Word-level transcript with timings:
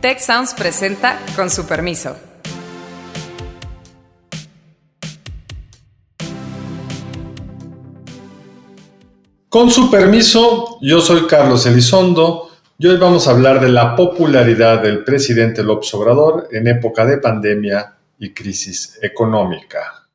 Tech 0.00 0.20
Sounds 0.20 0.54
presenta 0.54 1.18
con 1.34 1.50
su 1.50 1.66
permiso. 1.66 2.16
Con 9.48 9.72
su 9.72 9.90
permiso, 9.90 10.78
yo 10.82 11.00
soy 11.00 11.26
Carlos 11.26 11.66
Elizondo 11.66 12.48
y 12.78 12.86
hoy 12.86 12.96
vamos 12.96 13.26
a 13.26 13.32
hablar 13.32 13.60
de 13.60 13.70
la 13.70 13.96
popularidad 13.96 14.80
del 14.82 15.02
presidente 15.02 15.64
López 15.64 15.92
Obrador 15.94 16.46
en 16.52 16.68
época 16.68 17.04
de 17.04 17.18
pandemia 17.18 17.96
y 18.20 18.32
crisis 18.32 19.00
económica. 19.02 20.06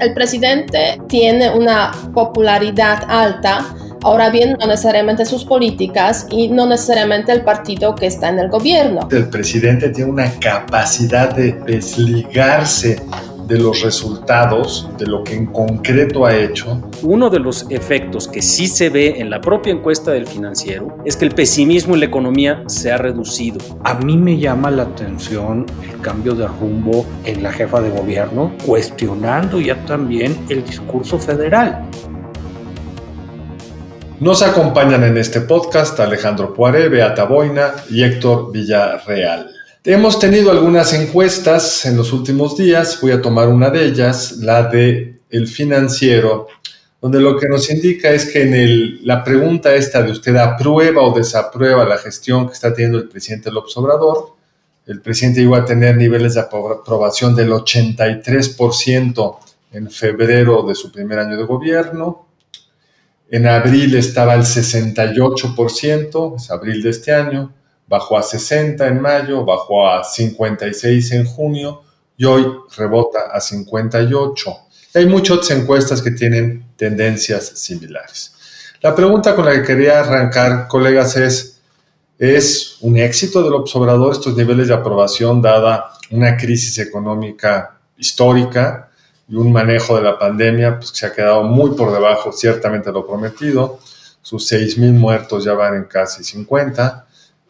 El 0.00 0.14
presidente 0.14 0.98
tiene 1.08 1.54
una 1.54 1.92
popularidad 2.14 3.04
alta 3.06 3.76
Ahora 4.04 4.28
bien, 4.28 4.58
no 4.60 4.66
necesariamente 4.66 5.24
sus 5.24 5.46
políticas 5.46 6.26
y 6.30 6.48
no 6.48 6.66
necesariamente 6.66 7.32
el 7.32 7.40
partido 7.40 7.94
que 7.94 8.04
está 8.04 8.28
en 8.28 8.38
el 8.38 8.50
gobierno. 8.50 9.08
El 9.10 9.30
presidente 9.30 9.88
tiene 9.88 10.10
una 10.10 10.30
capacidad 10.38 11.34
de 11.34 11.52
desligarse 11.52 13.00
de 13.48 13.58
los 13.58 13.80
resultados, 13.80 14.90
de 14.98 15.06
lo 15.06 15.24
que 15.24 15.34
en 15.34 15.46
concreto 15.46 16.26
ha 16.26 16.36
hecho. 16.36 16.82
Uno 17.02 17.30
de 17.30 17.38
los 17.38 17.64
efectos 17.70 18.28
que 18.28 18.42
sí 18.42 18.66
se 18.66 18.90
ve 18.90 19.14
en 19.16 19.30
la 19.30 19.40
propia 19.40 19.72
encuesta 19.72 20.10
del 20.10 20.26
financiero 20.26 20.98
es 21.06 21.16
que 21.16 21.24
el 21.24 21.34
pesimismo 21.34 21.94
en 21.94 22.00
la 22.00 22.06
economía 22.06 22.62
se 22.66 22.92
ha 22.92 22.98
reducido. 22.98 23.58
A 23.84 23.94
mí 23.94 24.18
me 24.18 24.36
llama 24.36 24.70
la 24.70 24.82
atención 24.82 25.64
el 25.82 25.98
cambio 26.02 26.34
de 26.34 26.46
rumbo 26.46 27.06
en 27.24 27.42
la 27.42 27.52
jefa 27.52 27.80
de 27.80 27.88
gobierno, 27.88 28.52
cuestionando 28.66 29.58
ya 29.62 29.76
también 29.86 30.36
el 30.50 30.62
discurso 30.62 31.18
federal. 31.18 31.88
Nos 34.20 34.42
acompañan 34.42 35.02
en 35.02 35.18
este 35.18 35.40
podcast 35.40 35.98
Alejandro 35.98 36.54
Poiré, 36.54 36.88
Beata 36.88 37.24
Boina 37.24 37.74
y 37.90 38.04
Héctor 38.04 38.52
Villarreal. 38.52 39.50
Hemos 39.82 40.20
tenido 40.20 40.52
algunas 40.52 40.92
encuestas 40.92 41.84
en 41.84 41.96
los 41.96 42.12
últimos 42.12 42.56
días, 42.56 43.00
voy 43.00 43.10
a 43.10 43.20
tomar 43.20 43.48
una 43.48 43.70
de 43.70 43.84
ellas, 43.84 44.36
la 44.38 44.68
de 44.68 45.18
El 45.30 45.48
Financiero, 45.48 46.46
donde 47.00 47.20
lo 47.20 47.36
que 47.36 47.48
nos 47.48 47.68
indica 47.70 48.12
es 48.12 48.26
que 48.26 48.42
en 48.42 49.04
la 49.04 49.24
pregunta 49.24 49.74
esta 49.74 50.00
de 50.00 50.12
usted 50.12 50.36
aprueba 50.36 51.02
o 51.02 51.12
desaprueba 51.12 51.84
la 51.84 51.98
gestión 51.98 52.46
que 52.46 52.52
está 52.52 52.72
teniendo 52.72 52.98
el 52.98 53.08
presidente 53.08 53.50
López 53.50 53.76
Obrador, 53.76 54.36
el 54.86 55.00
presidente 55.00 55.40
iba 55.40 55.58
a 55.58 55.64
tener 55.64 55.96
niveles 55.96 56.34
de 56.34 56.40
aprobación 56.40 57.34
del 57.34 57.50
83% 57.50 59.38
en 59.72 59.90
febrero 59.90 60.62
de 60.62 60.74
su 60.76 60.92
primer 60.92 61.18
año 61.18 61.36
de 61.36 61.44
gobierno, 61.44 62.23
en 63.30 63.46
abril 63.46 63.94
estaba 63.96 64.34
al 64.34 64.42
68%, 64.42 66.36
es 66.36 66.50
abril 66.50 66.82
de 66.82 66.90
este 66.90 67.12
año, 67.12 67.52
bajó 67.86 68.18
a 68.18 68.22
60 68.22 68.86
en 68.86 69.00
mayo, 69.00 69.44
bajó 69.44 69.88
a 69.88 70.04
56 70.04 71.12
en 71.12 71.24
junio 71.24 71.82
y 72.16 72.24
hoy 72.24 72.46
rebota 72.76 73.30
a 73.32 73.40
58. 73.40 74.56
Hay 74.94 75.06
muchas 75.06 75.50
encuestas 75.50 76.00
que 76.02 76.12
tienen 76.12 76.66
tendencias 76.76 77.46
similares. 77.56 78.34
La 78.80 78.94
pregunta 78.94 79.34
con 79.34 79.46
la 79.46 79.52
que 79.52 79.62
quería 79.62 80.00
arrancar, 80.00 80.68
colegas, 80.68 81.16
es, 81.16 81.60
¿es 82.18 82.76
un 82.80 82.96
éxito 82.96 83.42
del 83.42 83.54
observador 83.54 84.12
estos 84.12 84.36
niveles 84.36 84.68
de 84.68 84.74
aprobación 84.74 85.40
dada 85.40 85.90
una 86.10 86.36
crisis 86.36 86.78
económica 86.78 87.78
histórica? 87.96 88.90
Y 89.28 89.36
un 89.36 89.52
manejo 89.52 89.96
de 89.96 90.02
la 90.02 90.18
pandemia 90.18 90.78
pues, 90.78 90.92
que 90.92 90.98
se 90.98 91.06
ha 91.06 91.12
quedado 91.12 91.44
muy 91.44 91.70
por 91.70 91.92
debajo, 91.92 92.32
ciertamente 92.32 92.92
lo 92.92 93.06
prometido. 93.06 93.78
Sus 94.20 94.50
6.000 94.50 94.92
muertos 94.92 95.44
ya 95.44 95.54
van 95.54 95.74
en 95.74 95.84
casi 95.84 96.24
50 96.24 97.06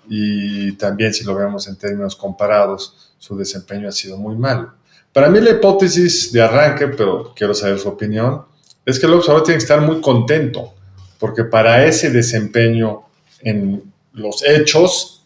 y 0.09 0.73
también 0.73 1.15
si 1.15 1.25
lo 1.25 1.35
vemos 1.35 1.67
en 1.69 1.77
términos 1.77 2.17
comparados, 2.17 3.13
su 3.19 3.37
desempeño 3.37 3.89
ha 3.89 3.93
sido 3.93 4.17
muy 4.17 4.37
malo. 4.37 4.73
Para 5.13 5.29
mí 5.29 5.41
la 5.41 5.51
hipótesis 5.51 6.33
de 6.33 6.43
arranque, 6.43 6.89
pero 6.89 7.33
quiero 7.35 7.55
saber 7.55 7.79
su 7.79 7.89
opinión, 7.89 8.45
es 8.85 8.99
que 8.99 9.07
el 9.07 9.15
observador 9.15 9.45
tiene 9.45 9.59
que 9.59 9.63
estar 9.63 9.81
muy 9.81 10.01
contento, 10.01 10.75
porque 11.19 11.45
para 11.45 11.87
ese 11.87 12.11
desempeño 12.11 13.05
en 13.41 13.93
los 14.13 14.43
hechos, 14.45 15.23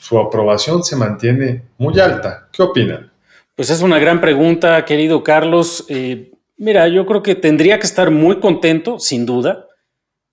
su 0.00 0.18
aprobación 0.18 0.82
se 0.82 0.96
mantiene 0.96 1.62
muy 1.78 1.98
alta. 2.00 2.48
¿Qué 2.50 2.62
opinan? 2.62 3.11
Pues 3.54 3.68
es 3.68 3.82
una 3.82 3.98
gran 3.98 4.22
pregunta, 4.22 4.82
querido 4.86 5.22
Carlos. 5.22 5.84
Eh, 5.90 6.32
mira, 6.56 6.88
yo 6.88 7.04
creo 7.04 7.22
que 7.22 7.34
tendría 7.34 7.78
que 7.78 7.86
estar 7.86 8.10
muy 8.10 8.40
contento, 8.40 8.98
sin 8.98 9.26
duda. 9.26 9.68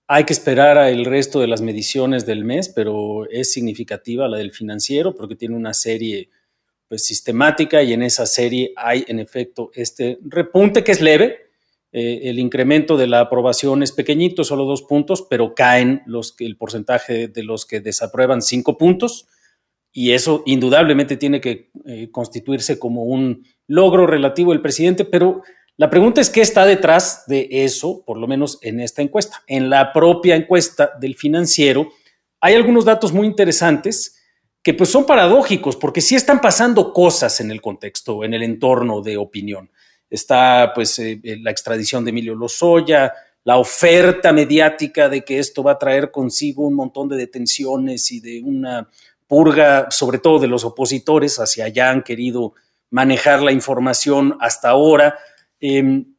Hay 0.06 0.24
que 0.24 0.32
esperar 0.32 0.78
el 0.88 1.04
resto 1.04 1.38
de 1.38 1.46
las 1.46 1.60
mediciones 1.60 2.24
del 2.24 2.46
mes, 2.46 2.70
pero 2.70 3.28
es 3.28 3.52
significativa 3.52 4.26
la 4.26 4.38
del 4.38 4.52
financiero 4.52 5.14
porque 5.14 5.36
tiene 5.36 5.54
una 5.54 5.74
serie 5.74 6.30
pues, 6.88 7.04
sistemática 7.04 7.82
y 7.82 7.92
en 7.92 8.02
esa 8.02 8.24
serie 8.24 8.72
hay 8.74 9.04
en 9.06 9.18
efecto 9.18 9.70
este 9.74 10.18
repunte 10.24 10.82
que 10.82 10.92
es 10.92 11.02
leve. 11.02 11.50
Eh, 11.92 12.22
el 12.24 12.38
incremento 12.38 12.96
de 12.96 13.06
la 13.06 13.20
aprobación 13.20 13.82
es 13.82 13.92
pequeñito, 13.92 14.44
solo 14.44 14.64
dos 14.64 14.80
puntos, 14.80 15.26
pero 15.28 15.54
caen 15.54 16.02
los 16.06 16.34
el 16.38 16.56
porcentaje 16.56 17.28
de 17.28 17.42
los 17.42 17.66
que 17.66 17.80
desaprueban 17.80 18.40
cinco 18.40 18.78
puntos 18.78 19.28
y 19.92 20.12
eso 20.12 20.42
indudablemente 20.46 21.16
tiene 21.16 21.40
que 21.40 21.70
eh, 21.84 22.10
constituirse 22.10 22.78
como 22.78 23.04
un 23.04 23.44
logro 23.66 24.06
relativo 24.06 24.52
del 24.52 24.62
presidente, 24.62 25.04
pero 25.04 25.42
la 25.76 25.90
pregunta 25.90 26.20
es 26.20 26.30
qué 26.30 26.42
está 26.42 26.66
detrás 26.66 27.24
de 27.26 27.48
eso, 27.50 28.04
por 28.04 28.18
lo 28.18 28.26
menos 28.26 28.58
en 28.62 28.80
esta 28.80 29.02
encuesta. 29.02 29.42
En 29.46 29.70
la 29.70 29.92
propia 29.92 30.36
encuesta 30.36 30.90
del 31.00 31.16
financiero 31.16 31.88
hay 32.40 32.54
algunos 32.54 32.84
datos 32.84 33.12
muy 33.12 33.26
interesantes 33.26 34.16
que 34.62 34.74
pues 34.74 34.90
son 34.90 35.06
paradójicos, 35.06 35.76
porque 35.76 36.00
sí 36.00 36.14
están 36.14 36.40
pasando 36.40 36.92
cosas 36.92 37.40
en 37.40 37.50
el 37.50 37.62
contexto, 37.62 38.24
en 38.24 38.34
el 38.34 38.42
entorno 38.42 39.00
de 39.00 39.16
opinión. 39.16 39.70
Está 40.10 40.72
pues 40.74 40.98
eh, 40.98 41.20
la 41.40 41.50
extradición 41.50 42.04
de 42.04 42.10
Emilio 42.10 42.34
Lozoya, 42.34 43.12
la 43.44 43.56
oferta 43.56 44.32
mediática 44.32 45.08
de 45.08 45.24
que 45.24 45.38
esto 45.38 45.62
va 45.62 45.72
a 45.72 45.78
traer 45.78 46.10
consigo 46.10 46.66
un 46.66 46.74
montón 46.74 47.08
de 47.08 47.16
detenciones 47.16 48.12
y 48.12 48.20
de 48.20 48.42
una 48.42 48.88
purga, 49.30 49.86
sobre 49.92 50.18
todo 50.18 50.40
de 50.40 50.48
los 50.48 50.64
opositores, 50.64 51.38
hacia 51.38 51.66
allá 51.66 51.90
han 51.90 52.02
querido 52.02 52.54
manejar 52.90 53.42
la 53.42 53.52
información 53.52 54.36
hasta 54.40 54.70
ahora. 54.70 55.16
Em, 55.60 56.16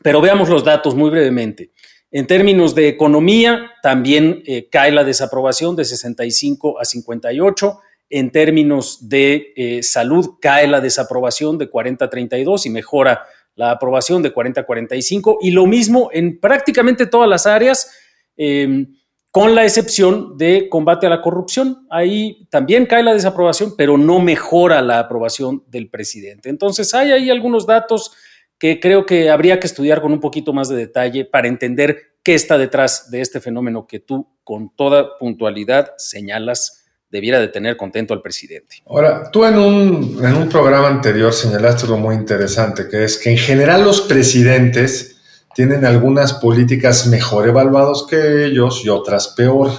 pero 0.00 0.20
veamos 0.20 0.48
los 0.48 0.62
datos 0.62 0.94
muy 0.94 1.10
brevemente. 1.10 1.72
En 2.12 2.28
términos 2.28 2.76
de 2.76 2.86
economía, 2.86 3.72
también 3.82 4.44
eh, 4.46 4.68
cae 4.70 4.92
la 4.92 5.02
desaprobación 5.02 5.74
de 5.74 5.84
65 5.84 6.78
a 6.78 6.84
58. 6.84 7.80
En 8.10 8.30
términos 8.30 9.08
de 9.08 9.52
eh, 9.56 9.82
salud, 9.82 10.34
cae 10.40 10.68
la 10.68 10.80
desaprobación 10.80 11.58
de 11.58 11.68
40 11.68 12.04
a 12.04 12.10
32 12.10 12.66
y 12.66 12.70
mejora 12.70 13.24
la 13.56 13.72
aprobación 13.72 14.22
de 14.22 14.32
40 14.32 14.60
a 14.60 14.66
45. 14.66 15.38
Y 15.42 15.50
lo 15.50 15.66
mismo 15.66 16.10
en 16.12 16.38
prácticamente 16.38 17.06
todas 17.06 17.28
las 17.28 17.44
áreas. 17.44 17.90
Em, 18.36 18.86
con 19.32 19.54
la 19.54 19.64
excepción 19.64 20.36
de 20.36 20.68
combate 20.68 21.06
a 21.06 21.10
la 21.10 21.22
corrupción. 21.22 21.86
Ahí 21.90 22.46
también 22.50 22.84
cae 22.84 23.02
la 23.02 23.14
desaprobación, 23.14 23.74
pero 23.76 23.96
no 23.96 24.20
mejora 24.20 24.82
la 24.82 24.98
aprobación 24.98 25.64
del 25.68 25.88
presidente. 25.88 26.50
Entonces 26.50 26.92
hay 26.92 27.12
ahí 27.12 27.30
algunos 27.30 27.66
datos 27.66 28.12
que 28.58 28.78
creo 28.78 29.06
que 29.06 29.30
habría 29.30 29.58
que 29.58 29.66
estudiar 29.66 30.02
con 30.02 30.12
un 30.12 30.20
poquito 30.20 30.52
más 30.52 30.68
de 30.68 30.76
detalle 30.76 31.24
para 31.24 31.48
entender 31.48 32.12
qué 32.22 32.34
está 32.34 32.58
detrás 32.58 33.10
de 33.10 33.22
este 33.22 33.40
fenómeno 33.40 33.86
que 33.86 34.00
tú 34.00 34.28
con 34.44 34.76
toda 34.76 35.18
puntualidad 35.18 35.94
señalas 35.96 36.84
debiera 37.10 37.40
de 37.40 37.48
tener 37.48 37.78
contento 37.78 38.12
al 38.12 38.20
presidente. 38.20 38.82
Ahora, 38.86 39.30
tú 39.30 39.46
en 39.46 39.58
un, 39.58 40.20
en 40.22 40.34
un 40.34 40.48
programa 40.48 40.88
anterior 40.88 41.32
señalaste 41.32 41.84
algo 41.84 41.98
muy 41.98 42.14
interesante, 42.14 42.86
que 42.88 43.04
es 43.04 43.18
que 43.18 43.30
en 43.30 43.38
general 43.38 43.82
los 43.82 44.02
presidentes 44.02 45.11
tienen 45.54 45.84
algunas 45.84 46.32
políticas 46.34 47.06
mejor 47.06 47.48
evaluadas 47.48 48.04
que 48.08 48.46
ellos 48.46 48.82
y 48.84 48.88
otras 48.88 49.28
peor. 49.28 49.70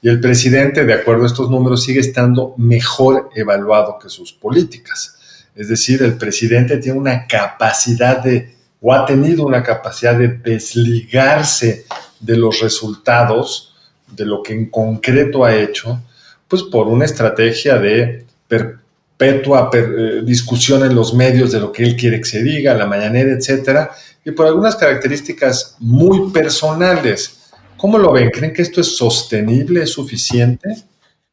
Y 0.00 0.08
el 0.08 0.20
presidente, 0.20 0.84
de 0.84 0.94
acuerdo 0.94 1.24
a 1.24 1.26
estos 1.26 1.50
números, 1.50 1.82
sigue 1.82 2.00
estando 2.00 2.54
mejor 2.56 3.30
evaluado 3.34 3.98
que 3.98 4.08
sus 4.08 4.32
políticas. 4.32 5.16
Es 5.56 5.68
decir, 5.68 6.02
el 6.02 6.16
presidente 6.16 6.76
tiene 6.76 6.98
una 6.98 7.26
capacidad 7.26 8.22
de, 8.22 8.54
o 8.80 8.94
ha 8.94 9.04
tenido 9.04 9.44
una 9.44 9.62
capacidad 9.62 10.16
de 10.16 10.28
desligarse 10.28 11.84
de 12.20 12.36
los 12.36 12.60
resultados, 12.60 13.74
de 14.06 14.24
lo 14.24 14.42
que 14.42 14.54
en 14.54 14.70
concreto 14.70 15.44
ha 15.44 15.54
hecho, 15.56 16.00
pues 16.46 16.62
por 16.62 16.86
una 16.86 17.04
estrategia 17.04 17.76
de 17.78 18.24
perpetua 18.46 19.68
eh, 19.72 20.22
discusión 20.24 20.84
en 20.84 20.94
los 20.94 21.12
medios 21.12 21.50
de 21.50 21.60
lo 21.60 21.72
que 21.72 21.82
él 21.82 21.96
quiere 21.96 22.18
que 22.18 22.24
se 22.24 22.42
diga, 22.42 22.74
la 22.74 22.86
mañanera, 22.86 23.32
etcétera, 23.32 23.90
y 24.28 24.32
por 24.32 24.46
algunas 24.46 24.76
características 24.76 25.76
muy 25.78 26.30
personales. 26.30 27.50
¿Cómo 27.78 27.96
lo 27.96 28.12
ven? 28.12 28.28
¿Creen 28.28 28.52
que 28.52 28.60
esto 28.60 28.82
es 28.82 28.94
sostenible, 28.94 29.82
es 29.82 29.90
suficiente? 29.90 30.68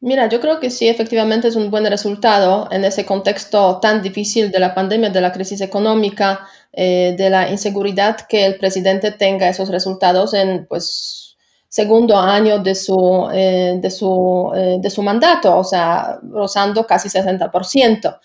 Mira, 0.00 0.30
yo 0.30 0.40
creo 0.40 0.60
que 0.60 0.70
sí, 0.70 0.88
efectivamente 0.88 1.48
es 1.48 1.56
un 1.56 1.70
buen 1.70 1.84
resultado 1.84 2.68
en 2.70 2.86
ese 2.86 3.04
contexto 3.04 3.80
tan 3.80 4.00
difícil 4.00 4.50
de 4.50 4.60
la 4.60 4.74
pandemia, 4.74 5.10
de 5.10 5.20
la 5.20 5.30
crisis 5.30 5.60
económica, 5.60 6.46
eh, 6.72 7.14
de 7.18 7.28
la 7.28 7.50
inseguridad, 7.50 8.16
que 8.26 8.46
el 8.46 8.56
presidente 8.56 9.10
tenga 9.10 9.50
esos 9.50 9.68
resultados 9.68 10.32
en, 10.32 10.64
pues, 10.66 11.36
segundo 11.68 12.16
año 12.16 12.60
de 12.60 12.74
su, 12.74 13.28
eh, 13.30 13.78
de, 13.78 13.90
su, 13.90 14.52
eh, 14.56 14.78
de 14.80 14.88
su 14.88 15.02
mandato, 15.02 15.54
o 15.54 15.64
sea, 15.64 16.18
rozando 16.22 16.86
casi 16.86 17.10
60%. 17.10 18.20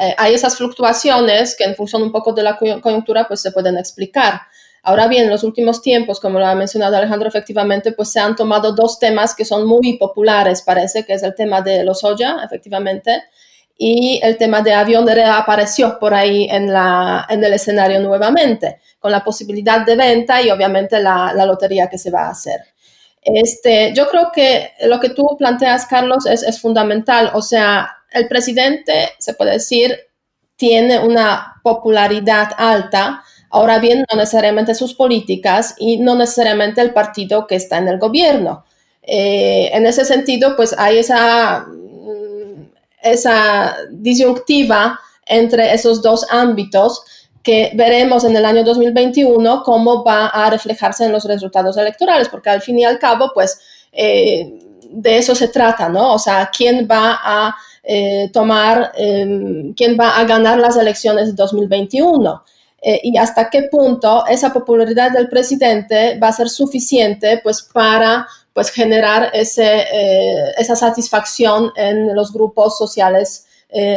Eh, 0.00 0.14
hay 0.16 0.34
esas 0.34 0.56
fluctuaciones 0.56 1.56
que 1.56 1.64
en 1.64 1.74
función 1.74 2.02
un 2.02 2.12
poco 2.12 2.32
de 2.32 2.42
la 2.42 2.56
coyuntura 2.56 3.26
pues 3.28 3.40
se 3.40 3.52
pueden 3.52 3.78
explicar. 3.78 4.42
Ahora 4.82 5.06
bien, 5.06 5.24
en 5.24 5.30
los 5.30 5.44
últimos 5.44 5.80
tiempos, 5.80 6.20
como 6.20 6.38
lo 6.38 6.46
ha 6.46 6.54
mencionado 6.54 6.96
Alejandro, 6.96 7.28
efectivamente, 7.28 7.92
pues 7.92 8.12
se 8.12 8.20
han 8.20 8.36
tomado 8.36 8.72
dos 8.72 8.98
temas 8.98 9.34
que 9.34 9.44
son 9.44 9.66
muy 9.66 9.96
populares, 9.96 10.60
parece 10.60 11.06
que 11.06 11.14
es 11.14 11.22
el 11.22 11.34
tema 11.34 11.62
de 11.62 11.84
los 11.84 12.04
Oya, 12.04 12.36
efectivamente, 12.44 13.24
y 13.78 14.20
el 14.22 14.36
tema 14.36 14.60
de 14.60 14.74
avión 14.74 15.06
reapareció 15.06 15.98
por 15.98 16.12
ahí 16.12 16.46
en, 16.50 16.70
la, 16.70 17.26
en 17.30 17.42
el 17.42 17.54
escenario 17.54 17.98
nuevamente, 18.00 18.80
con 18.98 19.10
la 19.10 19.24
posibilidad 19.24 19.86
de 19.86 19.96
venta 19.96 20.42
y 20.42 20.50
obviamente 20.50 21.00
la, 21.00 21.32
la 21.34 21.46
lotería 21.46 21.88
que 21.88 21.98
se 21.98 22.10
va 22.10 22.26
a 22.26 22.30
hacer. 22.30 22.60
Este, 23.24 23.94
yo 23.94 24.06
creo 24.08 24.30
que 24.30 24.72
lo 24.82 25.00
que 25.00 25.08
tú 25.08 25.34
planteas, 25.38 25.86
Carlos, 25.86 26.26
es, 26.26 26.42
es 26.42 26.60
fundamental. 26.60 27.30
O 27.32 27.40
sea, 27.40 27.90
el 28.14 28.28
presidente, 28.28 29.10
se 29.18 29.34
puede 29.34 29.52
decir, 29.52 29.98
tiene 30.56 30.98
una 30.98 31.60
popularidad 31.62 32.50
alta, 32.56 33.22
ahora 33.50 33.78
bien, 33.78 34.04
no 34.10 34.18
necesariamente 34.18 34.74
sus 34.74 34.94
políticas 34.94 35.74
y 35.78 35.98
no 35.98 36.14
necesariamente 36.14 36.80
el 36.80 36.92
partido 36.92 37.46
que 37.46 37.56
está 37.56 37.78
en 37.78 37.88
el 37.88 37.98
gobierno. 37.98 38.64
Eh, 39.02 39.70
en 39.72 39.86
ese 39.86 40.04
sentido, 40.04 40.56
pues 40.56 40.74
hay 40.78 40.98
esa, 40.98 41.66
mm, 41.68 42.70
esa 43.02 43.76
disyuntiva 43.90 44.98
entre 45.26 45.74
esos 45.74 46.02
dos 46.02 46.26
ámbitos 46.30 47.04
que 47.42 47.72
veremos 47.74 48.24
en 48.24 48.34
el 48.36 48.44
año 48.46 48.64
2021 48.64 49.62
cómo 49.64 50.02
va 50.02 50.28
a 50.28 50.48
reflejarse 50.48 51.04
en 51.04 51.12
los 51.12 51.24
resultados 51.24 51.76
electorales, 51.76 52.28
porque 52.28 52.50
al 52.50 52.62
fin 52.62 52.78
y 52.78 52.84
al 52.84 52.98
cabo, 52.98 53.30
pues 53.34 53.60
eh, 53.92 54.58
de 54.94 55.18
eso 55.18 55.34
se 55.34 55.48
trata, 55.48 55.88
¿no? 55.88 56.14
O 56.14 56.18
sea, 56.18 56.50
quién 56.56 56.88
va 56.90 57.20
a 57.22 57.54
eh, 57.82 58.30
tomar, 58.32 58.92
em, 58.96 59.74
quién 59.74 59.96
va 59.98 60.16
a 60.18 60.24
ganar 60.24 60.58
las 60.58 60.76
elecciones 60.76 61.26
de 61.28 61.32
2021. 61.34 62.42
Eh, 62.82 63.00
y 63.02 63.16
hasta 63.16 63.48
qué 63.48 63.62
punto 63.70 64.26
esa 64.26 64.52
popularidad 64.52 65.10
del 65.10 65.28
presidente 65.28 66.18
va 66.18 66.28
a 66.28 66.32
ser 66.32 66.50
suficiente 66.50 67.40
pues 67.42 67.62
para 67.62 68.26
pues 68.52 68.70
generar 68.70 69.30
ese, 69.32 69.84
esa 70.58 70.76
satisfacción 70.76 71.72
en 71.76 72.14
los 72.14 72.32
grupos 72.32 72.78
sociales 72.78 73.46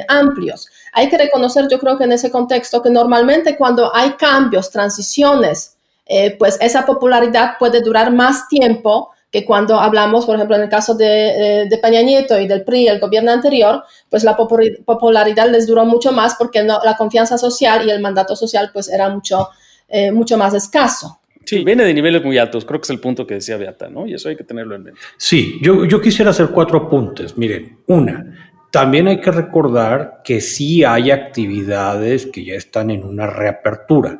amplios 0.07 0.67
hay 0.97 1.09
que 1.09 1.17
reconocer, 1.19 1.67
yo 1.69 1.77
creo 1.77 1.95
que 1.95 2.05
en 2.05 2.11
ese 2.11 2.31
contexto, 2.31 2.81
que 2.81 2.89
normalmente 2.89 3.55
cuando 3.55 3.95
hay 3.95 4.13
cambios, 4.13 4.71
transiciones, 4.71 5.75
eh, 6.07 6.35
pues 6.39 6.57
esa 6.59 6.87
popularidad 6.87 7.51
puede 7.59 7.81
durar 7.81 8.11
más 8.11 8.47
tiempo 8.47 9.11
que 9.31 9.45
cuando 9.45 9.79
hablamos, 9.79 10.25
por 10.25 10.35
ejemplo, 10.35 10.55
en 10.55 10.63
el 10.63 10.69
caso 10.69 10.95
de, 10.95 11.61
eh, 11.61 11.67
de 11.69 11.77
Peña 11.79 12.01
Nieto 12.01 12.39
y 12.39 12.47
del 12.47 12.63
PRI, 12.63 12.87
el 12.87 12.99
gobierno 12.99 13.31
anterior, 13.31 13.83
pues 14.09 14.23
la 14.23 14.37
popularidad 14.37 15.49
les 15.49 15.67
duró 15.67 15.85
mucho 15.85 16.11
más 16.11 16.35
porque 16.35 16.63
no, 16.63 16.79
la 16.83 16.95
confianza 16.95 17.37
social 17.37 17.85
y 17.85 17.91
el 17.91 18.01
mandato 18.01 18.35
social 18.35 18.69
pues 18.71 18.89
era 18.89 19.09
mucho, 19.09 19.49
eh, 19.89 20.11
mucho 20.11 20.37
más 20.37 20.53
escaso. 20.53 21.19
Sí, 21.45 21.63
viene 21.63 21.85
de 21.85 21.93
niveles 21.93 22.23
muy 22.23 22.37
altos, 22.37 22.65
creo 22.65 22.79
que 22.81 22.85
es 22.85 22.89
el 22.89 22.99
punto 22.99 23.25
que 23.25 23.35
decía 23.35 23.55
Beata, 23.55 23.89
¿no? 23.89 24.05
Y 24.05 24.13
eso 24.13 24.27
hay 24.27 24.35
que 24.35 24.43
tenerlo 24.43 24.75
en 24.75 24.83
mente. 24.83 24.99
Sí, 25.17 25.59
yo, 25.61 25.85
yo 25.85 26.01
quisiera 26.01 26.31
hacer 26.31 26.49
cuatro 26.49 26.77
apuntes. 26.77 27.37
Miren, 27.37 27.79
una, 27.87 28.57
también 28.71 29.07
hay 29.07 29.21
que 29.21 29.31
recordar 29.31 30.21
que 30.23 30.41
sí 30.41 30.83
hay 30.83 31.11
actividades 31.11 32.25
que 32.25 32.43
ya 32.43 32.55
están 32.55 32.91
en 32.91 33.03
una 33.05 33.27
reapertura. 33.27 34.19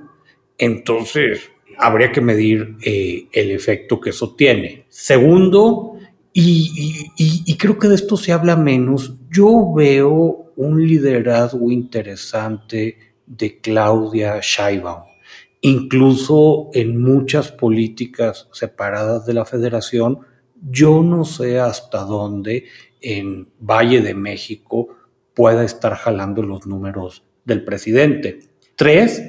Entonces, 0.58 1.52
habría 1.78 2.12
que 2.12 2.22
medir 2.22 2.78
eh, 2.84 3.28
el 3.32 3.52
efecto 3.52 4.00
que 4.00 4.10
eso 4.12 4.36
tiene. 4.36 4.86
Segundo, 4.90 5.98
y, 6.34 7.56
creo 7.58 7.80
que 7.80 7.88
de 7.88 7.96
esto 7.96 8.16
se 8.16 8.32
habla 8.32 8.56
menos, 8.56 9.16
yo 9.32 9.74
veo 9.74 10.54
un 10.56 10.88
liderazgo 10.88 11.72
interesante 11.72 12.98
de 13.26 13.60
Claudia 13.60 14.40
Sheinbaum, 14.42 15.04
incluso 15.62 16.70
en 16.74 17.02
muchas 17.02 17.52
políticas 17.52 18.48
separadas 18.52 19.26
de 19.26 19.34
la 19.34 19.46
federación, 19.46 20.20
yo 20.70 21.02
no 21.02 21.26
sé 21.26 21.60
hasta 21.60 22.04
dónde 22.04 22.66
en 23.02 23.50
Valle 23.60 24.02
de 24.02 24.14
México 24.14 24.90
pueda 25.34 25.64
estar 25.64 25.96
jalando 25.96 26.42
los 26.42 26.68
números 26.68 27.24
del 27.46 27.64
presidente. 27.64 28.40
Tres, 28.76 29.24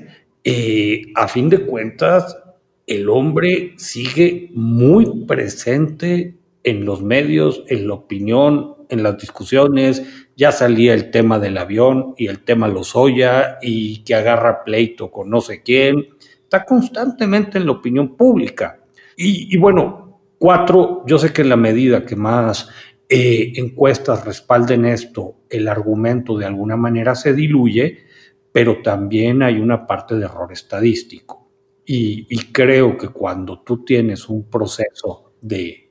eh, 0.51 1.13
a 1.15 1.29
fin 1.29 1.51
de 1.51 1.67
cuentas, 1.67 2.39
el 2.87 3.11
hombre 3.11 3.75
sigue 3.77 4.49
muy 4.55 5.27
presente 5.27 6.39
en 6.65 6.87
los 6.87 7.03
medios, 7.03 7.65
en 7.67 7.87
la 7.87 7.93
opinión, 7.93 8.77
en 8.89 9.03
las 9.03 9.19
discusiones. 9.19 10.03
Ya 10.39 10.51
salía 10.51 10.95
el 10.95 11.11
tema 11.11 11.39
del 11.39 11.59
avión 11.59 12.15
y 12.17 12.29
el 12.29 12.45
tema 12.45 12.67
Lozoya 12.67 13.59
y 13.61 13.99
que 14.05 14.15
agarra 14.15 14.65
pleito 14.65 15.11
con 15.11 15.29
no 15.29 15.43
sé 15.43 15.63
quién. 15.63 16.07
Está 16.45 16.65
constantemente 16.65 17.59
en 17.59 17.67
la 17.67 17.73
opinión 17.73 18.17
pública. 18.17 18.81
Y, 19.19 19.55
bueno, 19.59 20.23
cuatro, 20.39 21.05
yo 21.07 21.19
sé 21.19 21.31
que 21.31 21.43
en 21.43 21.51
la 21.51 21.57
medida 21.57 22.07
que 22.07 22.17
más 22.17 22.71
eh, 23.07 23.53
encuestas 23.57 24.25
respalden 24.25 24.87
esto, 24.87 25.41
el 25.51 25.69
argumento 25.69 26.39
de 26.39 26.47
alguna 26.47 26.77
manera 26.79 27.15
se 27.15 27.35
diluye, 27.35 28.08
pero 28.53 28.83
también 28.83 29.43
hay 29.43 29.59
una 29.59 29.87
parte 29.87 30.17
de 30.17 30.25
error 30.25 30.53
estadístico. 30.53 31.49
Y, 31.91 32.27
creo 32.53 32.99
que 32.99 33.09
cuando 33.09 33.61
tú 33.61 33.83
tienes 33.83 34.29
un 34.29 34.51
proceso 34.51 35.33
de 35.41 35.91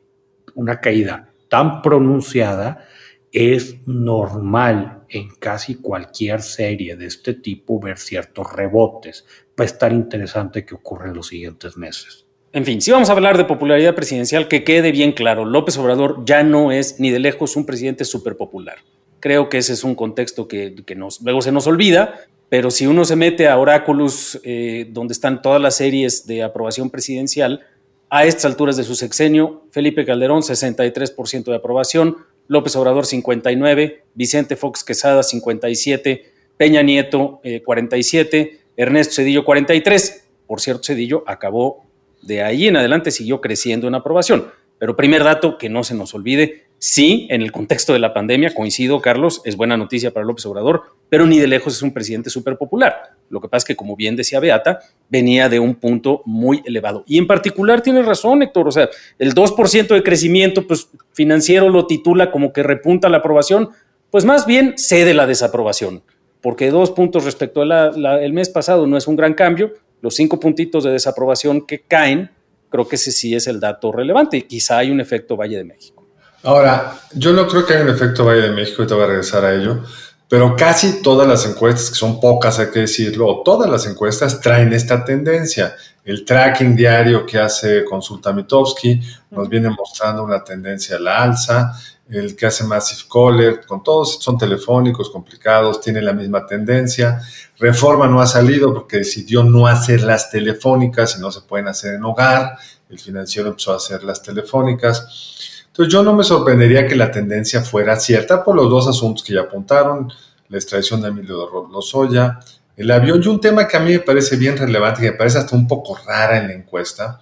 una 0.54 0.80
caída 0.80 1.34
tan 1.50 1.82
pronunciada, 1.82 2.86
es 3.32 3.78
normal 3.88 5.06
en 5.10 5.30
casi 5.40 5.76
cualquier 5.76 6.44
serie 6.44 6.96
de 6.96 7.08
este 7.08 7.34
tipo 7.34 7.80
ver 7.80 7.98
ciertos 7.98 8.54
rebotes. 8.54 9.26
Va 9.60 9.64
a 9.64 9.66
estar 9.66 9.92
interesante 9.92 10.66
que 10.66 10.76
ocurra 10.76 11.08
en 11.08 11.16
los 11.16 11.28
siguientes 11.28 11.78
meses. 11.78 12.28
En 12.54 12.66
fin, 12.66 12.82
si 12.82 12.92
vamos 12.92 13.10
a 13.10 13.14
hablar 13.14 13.38
de 13.38 13.46
popularidad 13.46 13.96
presidencial, 13.96 14.48
que 14.48 14.64
quede 14.64 14.92
bien 14.92 15.12
claro, 15.12 15.46
López 15.46 15.78
Obrador 15.78 16.24
ya 16.26 16.44
no 16.44 16.72
es 16.72 17.00
ni 17.00 17.12
de 17.12 17.20
lejos 17.20 17.56
un 17.56 17.66
presidente 17.66 18.06
súper 18.06 18.38
popular. 18.38 18.78
Creo 19.20 19.50
que 19.50 19.58
ese 19.58 19.74
es 19.74 19.84
un 19.84 19.96
contexto 19.96 20.48
que, 20.48 20.76
luego 21.22 21.42
se 21.42 21.52
nos 21.52 21.68
olvida, 21.68 22.20
pero 22.50 22.72
si 22.72 22.88
uno 22.88 23.04
se 23.04 23.16
mete 23.16 23.48
a 23.48 23.58
Oráculos, 23.58 24.40
eh, 24.44 24.88
donde 24.90 25.14
están 25.14 25.42
todas 25.42 25.62
las 25.62 25.76
series 25.76 26.26
de 26.28 26.44
aprobación 26.44 26.90
presidencial, 26.90 27.66
a 28.10 28.26
estas 28.26 28.46
alturas 28.46 28.78
de 28.78 28.84
su 28.84 28.96
sexenio, 28.96 29.64
Felipe 29.72 30.06
Calderón 30.06 30.42
63% 30.42 31.44
de 31.44 31.56
aprobación, 31.56 32.18
López 32.48 32.76
Obrador 32.78 33.06
59, 33.06 34.04
Vicente 34.14 34.56
Fox 34.56 34.84
Quesada 34.86 35.24
57, 35.24 36.32
Peña 36.56 36.82
Nieto 36.82 37.42
47, 37.66 38.40
eh, 38.40 38.60
Ernesto 38.78 39.16
Cedillo 39.16 39.44
43. 39.44 40.24
Por 40.48 40.62
cierto, 40.62 40.84
Cedillo 40.86 41.24
acabó 41.28 41.86
de 42.22 42.44
ahí 42.44 42.68
en 42.68 42.78
adelante 42.78 43.12
siguió 43.12 43.42
creciendo 43.42 43.88
en 43.88 43.96
aprobación. 43.96 44.52
Pero 44.80 44.96
primer 44.96 45.24
dato 45.24 45.58
que 45.58 45.70
no 45.70 45.84
se 45.84 45.96
nos 45.96 46.14
olvide, 46.14 46.67
sí, 46.80 47.28
en 47.30 47.42
el 47.42 47.52
contexto 47.52 47.94
de 47.94 48.00
la 48.00 48.14
pandemia, 48.14 48.54
coincido, 48.54 49.02
Carlos, 49.02 49.42
es 49.46 49.56
buena 49.56 49.78
noticia 49.78 50.12
para 50.12 50.26
López 50.26 50.46
Obrador, 50.46 50.84
pero 51.10 51.26
ni 51.26 51.40
de 51.40 51.48
lejos 51.48 51.76
es 51.76 51.82
un 51.82 51.94
presidente 51.94 52.30
súper 52.30 52.58
popular. 52.58 53.16
Lo 53.30 53.42
que 53.42 53.48
pasa 53.48 53.60
es 53.60 53.66
que, 53.66 53.76
como 53.76 53.96
bien 53.96 54.16
decía 54.16 54.40
Beata, 54.40 54.80
venía 55.10 55.50
de 55.50 55.60
un 55.60 55.76
punto 55.76 56.22
muy 56.26 56.62
elevado. 56.66 57.04
Y 57.08 57.18
en 57.18 57.28
particular 57.28 57.82
tiene 57.82 58.02
razón, 58.02 58.44
Héctor, 58.44 58.68
o 58.68 58.72
sea, 58.72 58.90
el 59.20 59.34
2% 59.34 59.88
de 59.88 60.04
crecimiento 60.04 60.68
pues, 60.68 60.90
financiero 61.14 61.70
lo 61.70 61.88
titula 61.88 62.32
como 62.32 62.54
que 62.54 62.64
repunta 62.64 63.10
la 63.10 63.18
aprobación, 63.18 63.70
pues 64.10 64.26
más 64.26 64.46
bien 64.46 64.74
cede 64.78 65.14
la 65.14 65.28
desaprobación, 65.28 66.04
porque 66.42 66.72
dos 66.72 66.92
puntos 66.92 67.26
respecto 67.26 67.62
al 67.62 68.34
mes 68.34 68.50
pasado 68.50 68.88
no 68.88 68.98
es 68.98 69.08
un 69.08 69.16
gran 69.16 69.34
cambio, 69.34 69.74
los 70.02 70.16
cinco 70.16 70.40
puntitos 70.40 70.84
de 70.84 70.92
desaprobación 70.92 71.66
que 71.66 71.82
caen, 71.82 72.30
creo 72.70 72.88
que 72.88 72.96
ese 72.98 73.12
sí 73.12 73.34
es 73.34 73.48
el 73.48 73.60
dato 73.60 73.92
relevante. 73.92 74.46
Quizá 74.46 74.78
hay 74.80 74.92
un 74.92 75.02
efecto 75.02 75.36
Valle 75.36 75.58
de 75.58 75.64
México. 75.64 76.07
Ahora, 76.44 77.00
yo 77.14 77.34
no 77.34 77.48
creo 77.48 77.66
que 77.66 77.74
haya 77.74 77.84
un 77.84 77.90
efecto 77.90 78.26
Valle 78.26 78.42
de 78.42 78.52
México, 78.52 78.84
y 78.84 78.88
te 78.88 78.94
voy 78.94 79.04
a 79.04 79.08
regresar 79.08 79.44
a 79.44 79.54
ello, 79.54 79.84
pero 80.30 80.56
casi 80.56 81.02
todas 81.02 81.28
las 81.28 81.46
encuestas, 81.46 81.90
que 81.90 81.96
son 81.96 82.20
pocas 82.20 82.60
hay 82.60 82.70
que 82.70 82.82
decirlo, 82.82 83.42
todas 83.44 83.70
las 83.70 83.86
encuestas 83.86 84.40
traen 84.42 84.74
esta 84.74 85.04
tendencia. 85.04 85.76
El 86.04 86.26
tracking 86.26 86.76
diario 86.76 87.26
que 87.26 87.40
hace 87.40 87.84
Consulta 87.84 88.34
Mitowski 88.34 89.02
nos 89.32 89.50
viene 89.50 89.70
mostrando 89.70 90.24
una 90.24 90.44
tendencia 90.44 90.98
a 90.98 91.00
la 91.00 91.24
alza 91.24 91.74
el 92.10 92.36
que 92.36 92.46
hace 92.46 92.64
Massive 92.64 93.10
Caller, 93.12 93.66
con 93.66 93.84
todos 93.84 94.24
son 94.24 94.38
telefónicos 94.38 95.10
complicados, 95.10 95.82
tiene 95.82 96.02
la 96.02 96.14
misma 96.14 96.46
tendencia. 96.46 97.22
Reforma 97.60 98.08
no 98.08 98.22
ha 98.22 98.28
salido 98.28 98.74
porque 98.74 98.98
decidió 98.98 99.44
no 99.44 99.68
hacer 99.68 100.04
las 100.04 100.30
telefónicas 100.30 101.18
y 101.18 101.22
no 101.22 101.32
se 101.32 101.42
pueden 101.42 101.68
hacer 101.68 101.96
en 101.96 102.06
hogar. 102.06 102.58
El 102.90 103.00
financiero 103.00 103.50
empezó 103.50 103.74
a 103.74 103.78
hacer 103.78 104.04
las 104.04 104.22
telefónicas. 104.22 105.36
Entonces 105.78 105.94
yo 105.94 106.02
no 106.02 106.16
me 106.16 106.24
sorprendería 106.24 106.88
que 106.88 106.96
la 106.96 107.12
tendencia 107.12 107.62
fuera 107.62 107.96
cierta 107.98 108.44
por 108.44 108.56
los 108.56 108.68
dos 108.68 108.88
asuntos 108.88 109.24
que 109.24 109.36
ya 109.36 109.42
apuntaron, 109.42 110.12
la 110.50 110.58
extradición 110.58 111.04
de 111.04 111.10
Emilio 111.10 111.68
Lozoya, 111.72 112.40
el 112.76 112.90
avión 112.90 113.22
y 113.24 113.28
un 113.28 113.40
tema 113.40 113.68
que 113.68 113.78
a 113.78 113.80
mí 113.82 113.92
me 113.92 114.00
parece 114.00 114.38
bien 114.38 114.58
relevante, 114.58 115.02
que 115.02 115.12
me 115.12 115.18
parece 115.18 115.38
hasta 115.38 115.56
un 115.56 115.68
poco 115.68 115.96
rara 116.04 116.40
en 116.40 116.48
la 116.48 116.54
encuesta. 116.56 117.22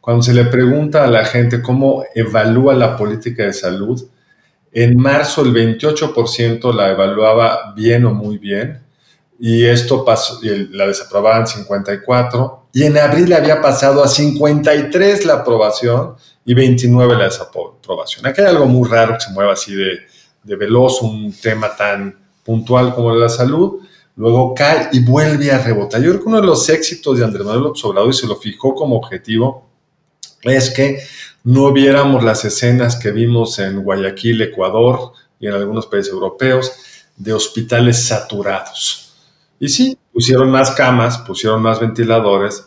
cuando 0.00 0.22
se 0.22 0.32
le 0.32 0.44
pregunta 0.44 1.02
a 1.02 1.08
la 1.08 1.24
gente 1.24 1.60
cómo 1.60 2.04
evalúa 2.14 2.74
la 2.74 2.96
política 2.96 3.42
de 3.42 3.52
salud, 3.52 4.00
en 4.70 4.96
marzo 4.96 5.42
el 5.42 5.52
28% 5.52 6.72
la 6.72 6.92
evaluaba 6.92 7.74
bien 7.74 8.04
o 8.04 8.14
muy 8.14 8.38
bien, 8.38 8.84
y 9.42 9.64
esto 9.64 10.04
pasó, 10.04 10.38
y 10.42 10.68
la 10.68 10.86
desaprobaban 10.86 11.46
54, 11.46 12.66
y 12.74 12.82
en 12.82 12.98
abril 12.98 13.32
había 13.32 13.62
pasado 13.62 14.04
a 14.04 14.08
53 14.08 15.24
la 15.24 15.36
aprobación 15.36 16.14
y 16.44 16.52
29 16.52 17.16
la 17.16 17.24
desaprobación. 17.24 18.26
Aquí 18.26 18.42
hay 18.42 18.48
algo 18.48 18.66
muy 18.66 18.86
raro 18.86 19.14
que 19.14 19.20
se 19.20 19.30
mueva 19.30 19.54
así 19.54 19.74
de, 19.74 20.00
de 20.44 20.56
veloz, 20.56 21.00
un 21.00 21.32
tema 21.32 21.74
tan 21.74 22.18
puntual 22.44 22.94
como 22.94 23.14
la 23.14 23.30
salud, 23.30 23.80
luego 24.16 24.54
cae 24.54 24.90
y 24.92 25.00
vuelve 25.00 25.50
a 25.50 25.58
rebotar. 25.58 26.02
Yo 26.02 26.10
creo 26.10 26.22
que 26.22 26.28
uno 26.28 26.40
de 26.42 26.46
los 26.46 26.68
éxitos 26.68 27.18
de 27.18 27.24
Andrés 27.24 27.46
Manuel 27.46 27.64
López 27.64 27.82
Obrador, 27.86 28.10
y 28.10 28.12
se 28.12 28.26
lo 28.26 28.36
fijó 28.36 28.74
como 28.74 28.96
objetivo, 28.96 29.70
es 30.42 30.68
que 30.68 30.98
no 31.44 31.72
viéramos 31.72 32.22
las 32.22 32.44
escenas 32.44 32.96
que 32.96 33.10
vimos 33.10 33.58
en 33.58 33.82
Guayaquil, 33.82 34.42
Ecuador 34.42 35.12
y 35.38 35.46
en 35.46 35.54
algunos 35.54 35.86
países 35.86 36.12
europeos 36.12 36.72
de 37.16 37.32
hospitales 37.32 38.04
saturados. 38.04 39.09
Y 39.60 39.68
sí, 39.68 39.96
pusieron 40.10 40.50
más 40.50 40.72
camas, 40.72 41.18
pusieron 41.18 41.62
más 41.62 41.78
ventiladores. 41.78 42.66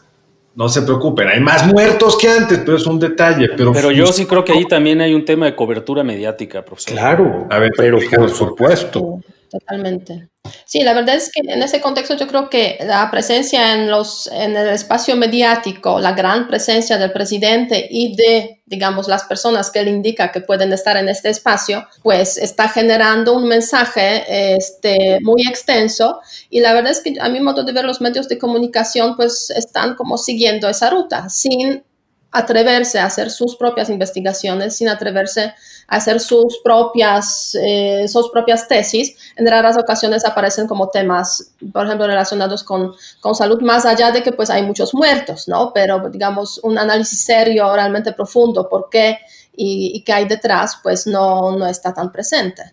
No 0.55 0.69
se 0.69 0.83
preocupen, 0.83 1.27
hay 1.27 1.39
más 1.39 1.65
muertos 1.65 2.15
que 2.15 2.29
antes, 2.29 2.59
pero 2.59 2.77
es 2.77 2.85
un 2.85 2.99
detalle. 2.99 3.49
Pero, 3.57 3.73
pero 3.73 3.89
yo 3.89 4.05
sí 4.05 4.27
creo 4.27 4.45
que 4.45 4.53
ahí 4.53 4.65
también 4.65 5.01
hay 5.01 5.15
un 5.15 5.25
tema 5.25 5.47
de 5.47 5.55
cobertura 5.55 6.03
mediática, 6.03 6.63
profesor. 6.63 6.93
Claro, 6.93 7.47
a 7.49 7.57
ver, 7.57 7.71
pero 7.75 7.97
por 8.15 8.29
supuesto. 8.29 9.19
Totalmente. 9.53 10.29
Sí, 10.65 10.81
la 10.81 10.95
verdad 10.95 11.13
es 11.15 11.31
que 11.31 11.41
en 11.47 11.61
ese 11.61 11.79
contexto 11.79 12.15
yo 12.17 12.27
creo 12.27 12.49
que 12.49 12.79
la 12.83 13.11
presencia 13.11 13.73
en, 13.73 13.87
los, 13.87 14.25
en 14.31 14.57
el 14.57 14.69
espacio 14.69 15.15
mediático, 15.15 15.99
la 15.99 16.13
gran 16.13 16.47
presencia 16.47 16.97
del 16.97 17.11
presidente 17.11 17.87
y 17.87 18.15
de, 18.15 18.63
digamos, 18.65 19.07
las 19.07 19.25
personas 19.25 19.69
que 19.69 19.81
él 19.81 19.89
indica 19.89 20.31
que 20.31 20.41
pueden 20.41 20.73
estar 20.73 20.97
en 20.97 21.07
este 21.07 21.29
espacio, 21.29 21.85
pues 22.01 22.39
está 22.39 22.67
generando 22.67 23.33
un 23.33 23.47
mensaje 23.47 24.55
este, 24.55 25.19
muy 25.21 25.43
extenso 25.47 26.19
y 26.49 26.61
la 26.61 26.73
verdad 26.73 26.93
es 26.93 27.01
que 27.01 27.13
a 27.21 27.29
mi 27.29 27.39
modo 27.39 27.63
de 27.63 27.71
ver 27.71 27.85
los 27.85 28.01
medios 28.01 28.27
de 28.27 28.39
comunicación 28.39 29.15
pues 29.15 29.51
están 29.51 29.93
como 29.93 30.17
siguiendo 30.17 30.67
esa 30.67 30.89
ruta 30.89 31.29
sin 31.29 31.83
atreverse 32.31 32.97
a 32.97 33.05
hacer 33.05 33.29
sus 33.29 33.55
propias 33.55 33.91
investigaciones, 33.91 34.75
sin 34.75 34.89
atreverse 34.89 35.41
a 35.41 35.55
hacer 35.87 36.19
sus 36.19 36.59
propias, 36.63 37.57
eh, 37.61 38.07
sus 38.07 38.29
propias 38.29 38.67
tesis. 38.67 39.15
En 39.35 39.47
raras 39.47 39.77
ocasiones 39.77 40.25
aparecen 40.25 40.67
como 40.67 40.89
temas, 40.89 41.53
por 41.71 41.85
ejemplo, 41.85 42.07
relacionados 42.07 42.63
con, 42.63 42.93
con, 43.21 43.35
salud, 43.35 43.61
más 43.61 43.85
allá 43.85 44.11
de 44.11 44.23
que 44.23 44.31
pues 44.31 44.49
hay 44.49 44.63
muchos 44.63 44.93
muertos, 44.93 45.47
¿no? 45.47 45.71
Pero 45.73 46.09
digamos, 46.09 46.59
un 46.63 46.77
análisis 46.77 47.23
serio, 47.23 47.73
realmente 47.73 48.13
profundo, 48.13 48.67
por 48.69 48.89
qué 48.89 49.17
y, 49.55 50.03
qué 50.03 50.13
hay 50.13 50.27
detrás, 50.27 50.79
pues 50.81 51.05
no, 51.05 51.55
no 51.57 51.67
está 51.67 51.93
tan 51.93 52.11
presente. 52.11 52.63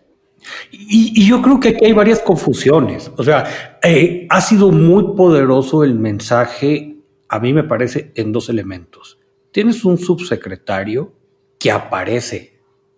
Y, 0.71 1.21
y, 1.21 1.27
yo 1.27 1.41
creo 1.41 1.59
que 1.59 1.69
aquí 1.69 1.85
hay 1.85 1.93
varias 1.93 2.19
confusiones. 2.19 3.11
O 3.15 3.23
sea, 3.23 3.77
eh, 3.83 4.25
ha 4.29 4.41
sido 4.41 4.71
muy 4.71 5.15
poderoso 5.15 5.83
el 5.83 5.93
mensaje, 5.93 6.97
a 7.29 7.39
mí 7.39 7.53
me 7.53 7.63
parece, 7.63 8.11
en 8.15 8.31
dos 8.31 8.49
elementos 8.49 9.19
tienes 9.51 9.83
un 9.85 9.97
subsecretario 9.97 11.13
que 11.59 11.71
aparece 11.71 12.50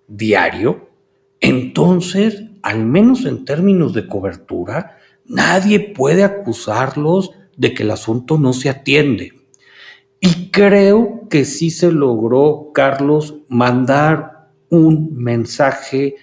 diario, 0.08 0.90
entonces, 1.40 2.44
al 2.62 2.86
menos 2.86 3.26
en 3.26 3.44
términos 3.46 3.94
de 3.94 4.08
cobertura, 4.08 4.98
nadie 5.26 5.80
puede 5.80 6.24
acusarlos 6.24 7.32
de 7.58 7.74
que 7.74 7.84
el 7.84 7.92
asunto 7.92 8.38
no 8.38 8.54
se 8.54 8.70
atiende. 8.70 9.34
Y 10.20 10.52
creo 10.52 11.28
que 11.30 11.44
sí 11.44 11.70
se 11.70 11.92
logró, 11.92 12.72
Carlos, 12.74 13.36
mandar 13.50 14.52
un 14.70 15.18
mensaje 15.18 16.16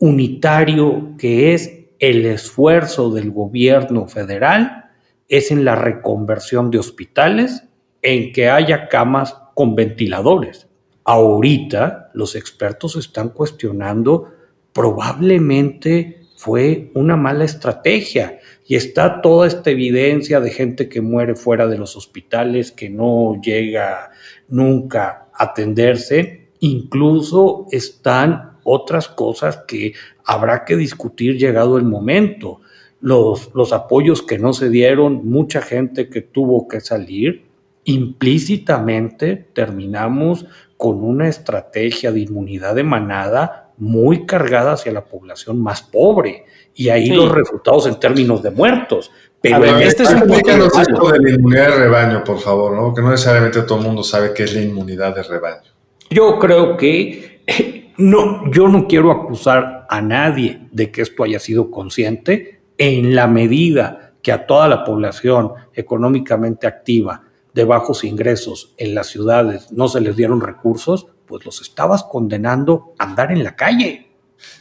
unitario 0.00 1.14
que 1.16 1.54
es 1.54 1.86
el 2.00 2.26
esfuerzo 2.26 3.10
del 3.10 3.30
gobierno 3.30 4.08
federal, 4.08 4.90
es 5.28 5.50
en 5.50 5.64
la 5.64 5.76
reconversión 5.76 6.70
de 6.70 6.78
hospitales 6.78 7.64
en 8.02 8.32
que 8.32 8.50
haya 8.50 8.88
camas 8.88 9.36
con 9.54 9.74
ventiladores. 9.74 10.68
Ahorita 11.04 12.10
los 12.14 12.34
expertos 12.34 12.96
están 12.96 13.28
cuestionando, 13.28 14.32
probablemente 14.72 16.24
fue 16.36 16.90
una 16.94 17.16
mala 17.16 17.44
estrategia 17.44 18.38
y 18.66 18.76
está 18.76 19.20
toda 19.20 19.46
esta 19.46 19.70
evidencia 19.70 20.40
de 20.40 20.50
gente 20.50 20.88
que 20.88 21.00
muere 21.00 21.36
fuera 21.36 21.66
de 21.66 21.78
los 21.78 21.96
hospitales, 21.96 22.72
que 22.72 22.88
no 22.90 23.40
llega 23.42 24.10
nunca 24.48 25.28
a 25.32 25.44
atenderse. 25.44 26.48
Incluso 26.60 27.66
están 27.70 28.58
otras 28.64 29.08
cosas 29.08 29.58
que 29.68 29.92
habrá 30.24 30.64
que 30.64 30.76
discutir 30.76 31.36
llegado 31.38 31.76
el 31.76 31.84
momento. 31.84 32.60
Los, 33.00 33.50
los 33.54 33.74
apoyos 33.74 34.22
que 34.22 34.38
no 34.38 34.54
se 34.54 34.70
dieron, 34.70 35.26
mucha 35.28 35.60
gente 35.60 36.08
que 36.08 36.22
tuvo 36.22 36.66
que 36.66 36.80
salir, 36.80 37.44
implícitamente 37.84 39.36
terminamos 39.52 40.46
con 40.84 41.02
una 41.02 41.30
estrategia 41.30 42.12
de 42.12 42.20
inmunidad 42.20 42.74
de 42.74 42.84
manada 42.84 43.70
muy 43.78 44.26
cargada 44.26 44.72
hacia 44.72 44.92
la 44.92 45.02
población 45.02 45.58
más 45.58 45.80
pobre. 45.80 46.44
Y 46.74 46.90
ahí 46.90 47.08
los 47.08 47.32
resultados 47.32 47.86
en 47.86 47.98
términos 47.98 48.42
de 48.42 48.50
muertos. 48.50 49.10
Pero 49.40 49.64
este 49.78 50.02
es 50.02 50.10
un 50.10 50.30
esto 50.30 51.10
de 51.10 51.20
la 51.20 51.30
inmunidad 51.30 51.68
de 51.68 51.76
rebaño, 51.76 52.22
por 52.22 52.38
favor, 52.38 52.76
¿no? 52.76 52.92
Que 52.92 53.00
no 53.00 53.12
necesariamente 53.12 53.62
todo 53.62 53.78
el 53.78 53.86
mundo 53.86 54.02
sabe 54.02 54.34
qué 54.34 54.42
es 54.42 54.54
la 54.54 54.60
inmunidad 54.60 55.14
de 55.14 55.22
rebaño. 55.22 55.70
Yo 56.10 56.38
creo 56.38 56.76
que 56.76 57.40
no, 57.96 58.52
yo 58.52 58.68
no 58.68 58.86
quiero 58.86 59.10
acusar 59.10 59.86
a 59.88 60.02
nadie 60.02 60.68
de 60.70 60.90
que 60.90 61.00
esto 61.00 61.24
haya 61.24 61.38
sido 61.38 61.70
consciente 61.70 62.60
en 62.76 63.14
la 63.14 63.26
medida 63.26 64.12
que 64.20 64.32
a 64.32 64.44
toda 64.44 64.68
la 64.68 64.84
población 64.84 65.50
económicamente 65.72 66.66
activa 66.66 67.22
de 67.54 67.64
bajos 67.64 68.04
ingresos 68.04 68.74
en 68.76 68.94
las 68.94 69.06
ciudades 69.06 69.70
no 69.70 69.88
se 69.88 70.00
les 70.00 70.16
dieron 70.16 70.40
recursos, 70.40 71.06
pues 71.26 71.44
los 71.46 71.60
estabas 71.62 72.02
condenando 72.02 72.94
a 72.98 73.04
andar 73.04 73.32
en 73.32 73.44
la 73.44 73.56
calle. 73.56 74.10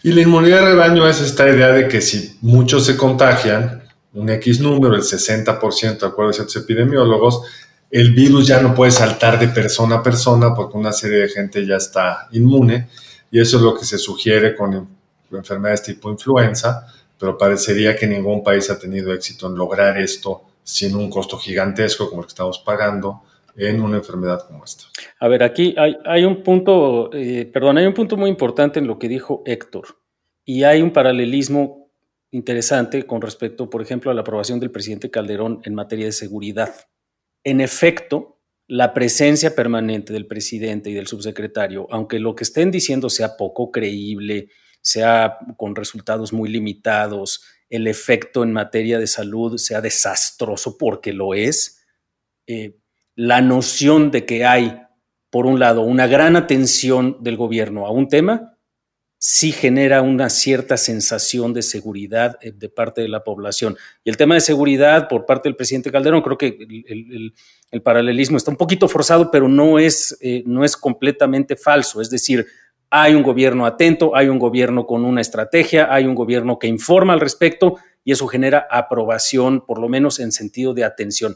Y 0.03 0.11
la 0.11 0.21
inmunidad 0.21 0.59
de 0.59 0.65
rebaño 0.67 1.07
es 1.07 1.19
esta 1.19 1.49
idea 1.49 1.69
de 1.69 1.87
que 1.87 2.01
si 2.01 2.37
muchos 2.41 2.85
se 2.85 2.95
contagian, 2.95 3.83
un 4.13 4.29
X 4.29 4.59
número, 4.59 4.95
el 4.95 5.01
60% 5.01 5.99
de 5.99 6.07
acuerdo 6.07 6.29
a 6.29 6.33
ciertos 6.33 6.55
epidemiólogos, 6.55 7.41
el 7.89 8.13
virus 8.13 8.47
ya 8.47 8.61
no 8.61 8.73
puede 8.73 8.91
saltar 8.91 9.39
de 9.39 9.47
persona 9.47 9.95
a 9.95 10.03
persona 10.03 10.53
porque 10.53 10.77
una 10.77 10.91
serie 10.91 11.19
de 11.19 11.29
gente 11.29 11.65
ya 11.65 11.77
está 11.77 12.27
inmune 12.31 12.89
y 13.31 13.39
eso 13.39 13.57
es 13.57 13.63
lo 13.63 13.75
que 13.75 13.85
se 13.85 13.97
sugiere 13.97 14.55
con 14.55 14.87
enfermedades 15.31 15.81
tipo 15.81 16.11
influenza, 16.11 16.87
pero 17.19 17.37
parecería 17.37 17.95
que 17.95 18.05
ningún 18.05 18.43
país 18.43 18.69
ha 18.69 18.77
tenido 18.77 19.11
éxito 19.11 19.47
en 19.47 19.55
lograr 19.55 19.97
esto 19.97 20.43
sin 20.63 20.95
un 20.95 21.09
costo 21.09 21.37
gigantesco 21.37 22.09
como 22.09 22.21
el 22.21 22.27
que 22.27 22.31
estamos 22.31 22.59
pagando 22.59 23.23
en 23.55 23.81
una 23.81 23.97
enfermedad 23.97 24.47
como 24.47 24.63
esta. 24.63 24.85
A 25.19 25.27
ver, 25.27 25.43
aquí 25.43 25.75
hay, 25.77 26.25
un 26.25 26.43
punto, 26.43 27.11
eh, 27.13 27.45
perdón, 27.45 27.77
hay 27.77 27.85
un 27.85 27.93
punto 27.93 28.17
muy 28.17 28.29
importante 28.29 28.79
en 28.79 28.87
lo 28.87 28.97
que 28.97 29.07
dijo 29.07 29.43
Héctor 29.45 29.99
y 30.45 30.63
hay 30.63 30.81
un 30.81 30.91
paralelismo 30.91 31.91
interesante 32.31 33.05
con 33.05 33.21
respecto, 33.21 33.69
por 33.69 33.81
ejemplo, 33.81 34.09
a 34.09 34.13
la 34.13 34.21
aprobación 34.21 34.59
del 34.59 34.71
presidente 34.71 35.11
Calderón 35.11 35.61
en 35.63 35.75
materia 35.75 36.05
de 36.05 36.11
seguridad. 36.11 36.73
En 37.43 37.61
efecto, 37.61 38.41
la 38.67 38.93
presencia 38.93 39.55
permanente 39.55 40.13
del 40.13 40.25
presidente 40.25 40.89
y 40.89 40.93
del 40.93 41.07
subsecretario, 41.07 41.87
aunque 41.91 42.19
lo 42.19 42.33
que 42.33 42.43
estén 42.43 42.71
diciendo 42.71 43.09
sea 43.09 43.37
poco 43.37 43.69
creíble, 43.71 44.49
sea 44.81 45.37
con 45.57 45.75
resultados 45.75 46.33
muy 46.33 46.49
limitados, 46.49 47.43
el 47.73 47.87
efecto 47.87 48.43
en 48.43 48.53
materia 48.53 48.99
de 48.99 49.07
salud 49.07 49.57
sea 49.57 49.81
desastroso, 49.81 50.77
porque 50.77 51.11
lo 51.11 51.33
es, 51.33 51.83
eh, 52.45 52.77
la 53.15 53.41
noción 53.41 54.11
de 54.11 54.27
que 54.27 54.45
hay, 54.45 54.79
por 55.31 55.47
un 55.47 55.59
lado, 55.59 55.81
una 55.81 56.05
gran 56.05 56.35
atención 56.35 57.17
del 57.21 57.35
gobierno 57.35 57.87
a 57.87 57.91
un 57.91 58.09
tema, 58.09 58.59
sí 59.17 59.51
genera 59.51 60.03
una 60.03 60.29
cierta 60.29 60.77
sensación 60.77 61.51
de 61.51 61.63
seguridad 61.63 62.37
eh, 62.41 62.51
de 62.51 62.69
parte 62.69 63.01
de 63.01 63.07
la 63.07 63.23
población. 63.23 63.75
Y 64.03 64.11
el 64.11 64.17
tema 64.17 64.35
de 64.35 64.41
seguridad 64.41 65.07
por 65.07 65.25
parte 65.25 65.49
del 65.49 65.55
presidente 65.55 65.91
Calderón, 65.91 66.21
creo 66.21 66.37
que 66.37 66.55
el, 67.71 67.81
paralelismo 67.81 68.37
está 68.37 68.51
un 68.51 68.57
poquito 68.57 68.87
forzado, 68.87 69.31
pero 69.31 69.49
no 69.49 69.79
es, 69.79 70.15
eh, 70.21 70.43
no 70.45 70.63
es 70.63 70.77
completamente 70.77 71.55
falso. 71.55 72.01
Es 72.01 72.11
decir, 72.11 72.45
hay 72.95 73.15
un 73.15 73.23
gobierno 73.23 73.65
atento, 73.65 74.15
hay 74.15 74.27
un 74.27 74.37
gobierno 74.37 74.85
con 74.85 75.03
una 75.03 75.19
estrategia, 75.19 75.91
hay 75.91 76.05
un 76.05 76.13
gobierno 76.13 76.59
que 76.59 76.67
informa 76.67 77.13
al 77.13 77.21
respecto 77.21 77.77
y 78.03 78.11
eso 78.11 78.27
genera 78.27 78.67
aprobación, 78.69 79.65
por 79.65 79.79
lo 79.79 79.89
menos 79.89 80.19
en 80.19 80.31
sentido 80.31 80.75
de 80.75 80.83
atención. 80.83 81.35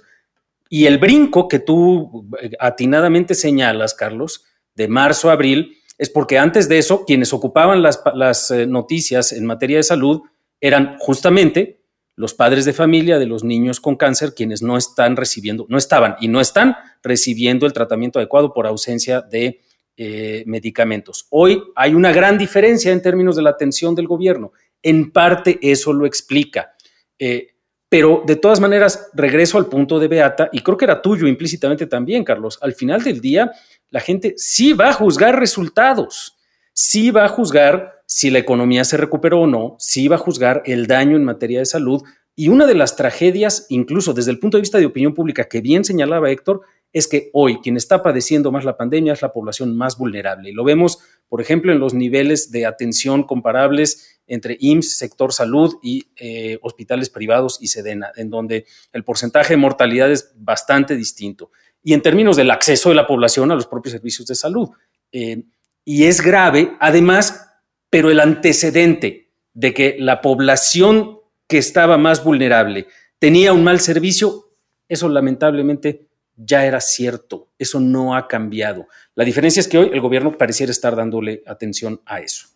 Y 0.70 0.86
el 0.86 1.00
brinco 1.00 1.48
que 1.48 1.58
tú 1.58 2.30
eh, 2.40 2.52
atinadamente 2.60 3.34
señalas, 3.34 3.96
Carlos, 3.96 4.46
de 4.76 4.88
marzo 4.88 5.32
a 5.32 5.34
abril, 5.34 5.80
es 5.98 6.12
porque 6.12 6.38
antes 6.38 6.70
de 6.70 6.78
eso, 6.78 7.06
quienes 7.06 7.34
ocupaban 7.34 7.82
las, 7.82 8.04
las 8.14 8.52
eh, 8.52 8.68
noticias 8.68 9.32
en 9.32 9.48
materia 9.48 9.78
de 9.78 9.84
salud 9.84 10.22
eran 10.62 10.98
justamente 11.00 11.82
los 12.16 12.36
padres 12.36 12.66
de 12.66 12.74
familia 12.74 13.18
de 13.18 13.26
los 13.26 13.44
niños 13.44 13.80
con 13.80 13.96
cáncer, 13.96 14.36
quienes 14.36 14.62
no 14.62 14.78
están 14.78 15.16
recibiendo, 15.16 15.66
no 15.70 15.80
estaban 15.80 16.18
y 16.20 16.28
no 16.28 16.40
están 16.40 16.76
recibiendo 17.02 17.66
el 17.66 17.74
tratamiento 17.74 18.20
adecuado 18.20 18.54
por 18.54 18.68
ausencia 18.68 19.22
de 19.22 19.62
eh, 20.00 20.44
medicamentos. 20.46 21.25
Hoy 21.32 21.63
hay 21.75 21.96
una 21.96 22.12
gran 22.12 22.38
diferencia 22.38 22.92
en 22.92 23.01
términos 23.01 23.36
de 23.36 23.42
la 23.42 23.50
atención 23.50 23.96
del 23.96 24.08
gobierno. 24.08 24.54
En 24.84 25.12
parte 25.12 25.58
eso 25.60 25.92
lo 25.92 26.06
explica. 26.06 26.75
Eh, 27.18 27.48
pero 27.89 28.22
de 28.25 28.36
todas 28.36 28.60
maneras, 28.60 29.10
regreso 29.13 29.58
al 29.58 29.68
punto 29.68 29.98
de 29.98 30.08
Beata, 30.08 30.50
y 30.51 30.60
creo 30.60 30.77
que 30.77 30.86
era 30.86 31.01
tuyo 31.01 31.25
implícitamente 31.25 31.88
también, 31.88 32.24
Carlos. 32.24 32.60
Al 32.62 32.74
final 32.74 33.04
del 33.04 33.22
día, 33.22 33.51
la 33.89 34.00
gente 34.00 34.34
sí 34.38 34.74
va 34.74 34.89
a 34.89 34.94
juzgar 34.94 35.39
resultados, 35.39 36.38
sí 36.74 37.12
va 37.12 37.25
a 37.25 37.30
juzgar 37.30 38.01
si 38.06 38.30
la 38.30 38.39
economía 38.39 38.84
se 38.84 38.98
recuperó 38.98 39.42
o 39.42 39.48
no, 39.48 39.77
si 39.80 40.08
va 40.08 40.18
a 40.18 40.20
juzgar 40.20 40.63
el 40.66 40.86
daño 40.86 41.16
en 41.16 41.24
materia 41.24 41.60
de 41.60 41.66
salud. 41.66 42.04
Y 42.36 42.50
una 42.50 42.68
de 42.68 42.75
las 42.75 42.96
tragedias, 42.96 43.66
incluso 43.70 44.13
desde 44.13 44.32
el 44.32 44.39
punto 44.39 44.58
de 44.58 44.62
vista 44.62 44.77
de 44.77 44.86
opinión 44.86 45.13
pública, 45.13 45.46
que 45.46 45.62
bien 45.62 45.84
señalaba 45.84 46.30
Héctor, 46.30 46.62
es 46.94 47.08
que 47.08 47.29
hoy 47.34 47.60
quien 47.62 47.77
está 47.77 48.01
padeciendo 48.01 48.51
más 48.51 48.65
la 48.65 48.77
pandemia 48.77 49.13
es 49.13 49.22
la 49.22 49.34
población 49.34 49.75
más 49.75 49.98
vulnerable. 49.98 50.50
Y 50.50 50.53
lo 50.53 50.63
vemos, 50.63 51.00
por 51.27 51.41
ejemplo, 51.41 51.72
en 51.72 51.79
los 51.79 51.94
niveles 51.94 52.51
de 52.51 52.65
atención 52.65 53.24
comparables 53.24 54.22
entre 54.27 54.58
IMSS, 54.60 54.98
sector 54.98 55.34
salud 55.34 55.75
y 55.82 56.08
eh, 56.17 56.60
hospitales 56.62 57.10
privados 57.10 57.58
y 57.62 57.67
Sedena, 57.67 58.12
en 58.15 58.29
donde 58.29 58.65
el 58.91 59.03
porcentaje 59.03 59.53
de 59.53 59.58
mortalidad 59.58 60.12
es 60.12 60.34
bastante 60.36 60.96
distinto. 60.96 61.51
Y 61.84 61.94
en 61.94 62.01
términos 62.01 62.36
del 62.36 62.51
acceso 62.51 62.89
de 62.89 62.96
la 62.96 63.08
población 63.08 63.51
a 63.51 63.56
los 63.56 63.67
propios 63.67 63.94
servicios 63.94 64.27
de 64.27 64.36
salud. 64.36 64.70
Eh, 65.12 65.44
y 65.86 66.03
es 66.03 66.22
grave, 66.22 66.75
además, 66.79 67.50
pero 67.89 68.12
el 68.12 68.20
antecedente 68.20 69.32
de 69.53 69.74
que 69.74 69.96
la 69.98 70.22
población 70.22 71.20
que 71.48 71.58
estaba 71.58 71.98
más 71.98 72.24
vulnerable 72.24 72.88
tenía 73.20 73.53
un 73.53 73.63
mal 73.63 73.79
servicio, 73.79 74.51
eso 74.89 75.08
lamentablemente 75.08 76.07
ya 76.38 76.65
era 76.65 76.79
cierto, 76.79 77.50
eso 77.58 77.79
no 77.79 78.15
ha 78.15 78.27
cambiado. 78.27 78.88
La 79.15 79.25
diferencia 79.25 79.60
es 79.60 79.67
que 79.67 79.79
hoy 79.79 79.89
el 79.91 80.00
gobierno 80.00 80.38
pareciera 80.38 80.72
estar 80.72 80.96
dándole 80.96 81.44
atención 81.48 82.00
a 82.06 82.20
eso. 82.20 82.48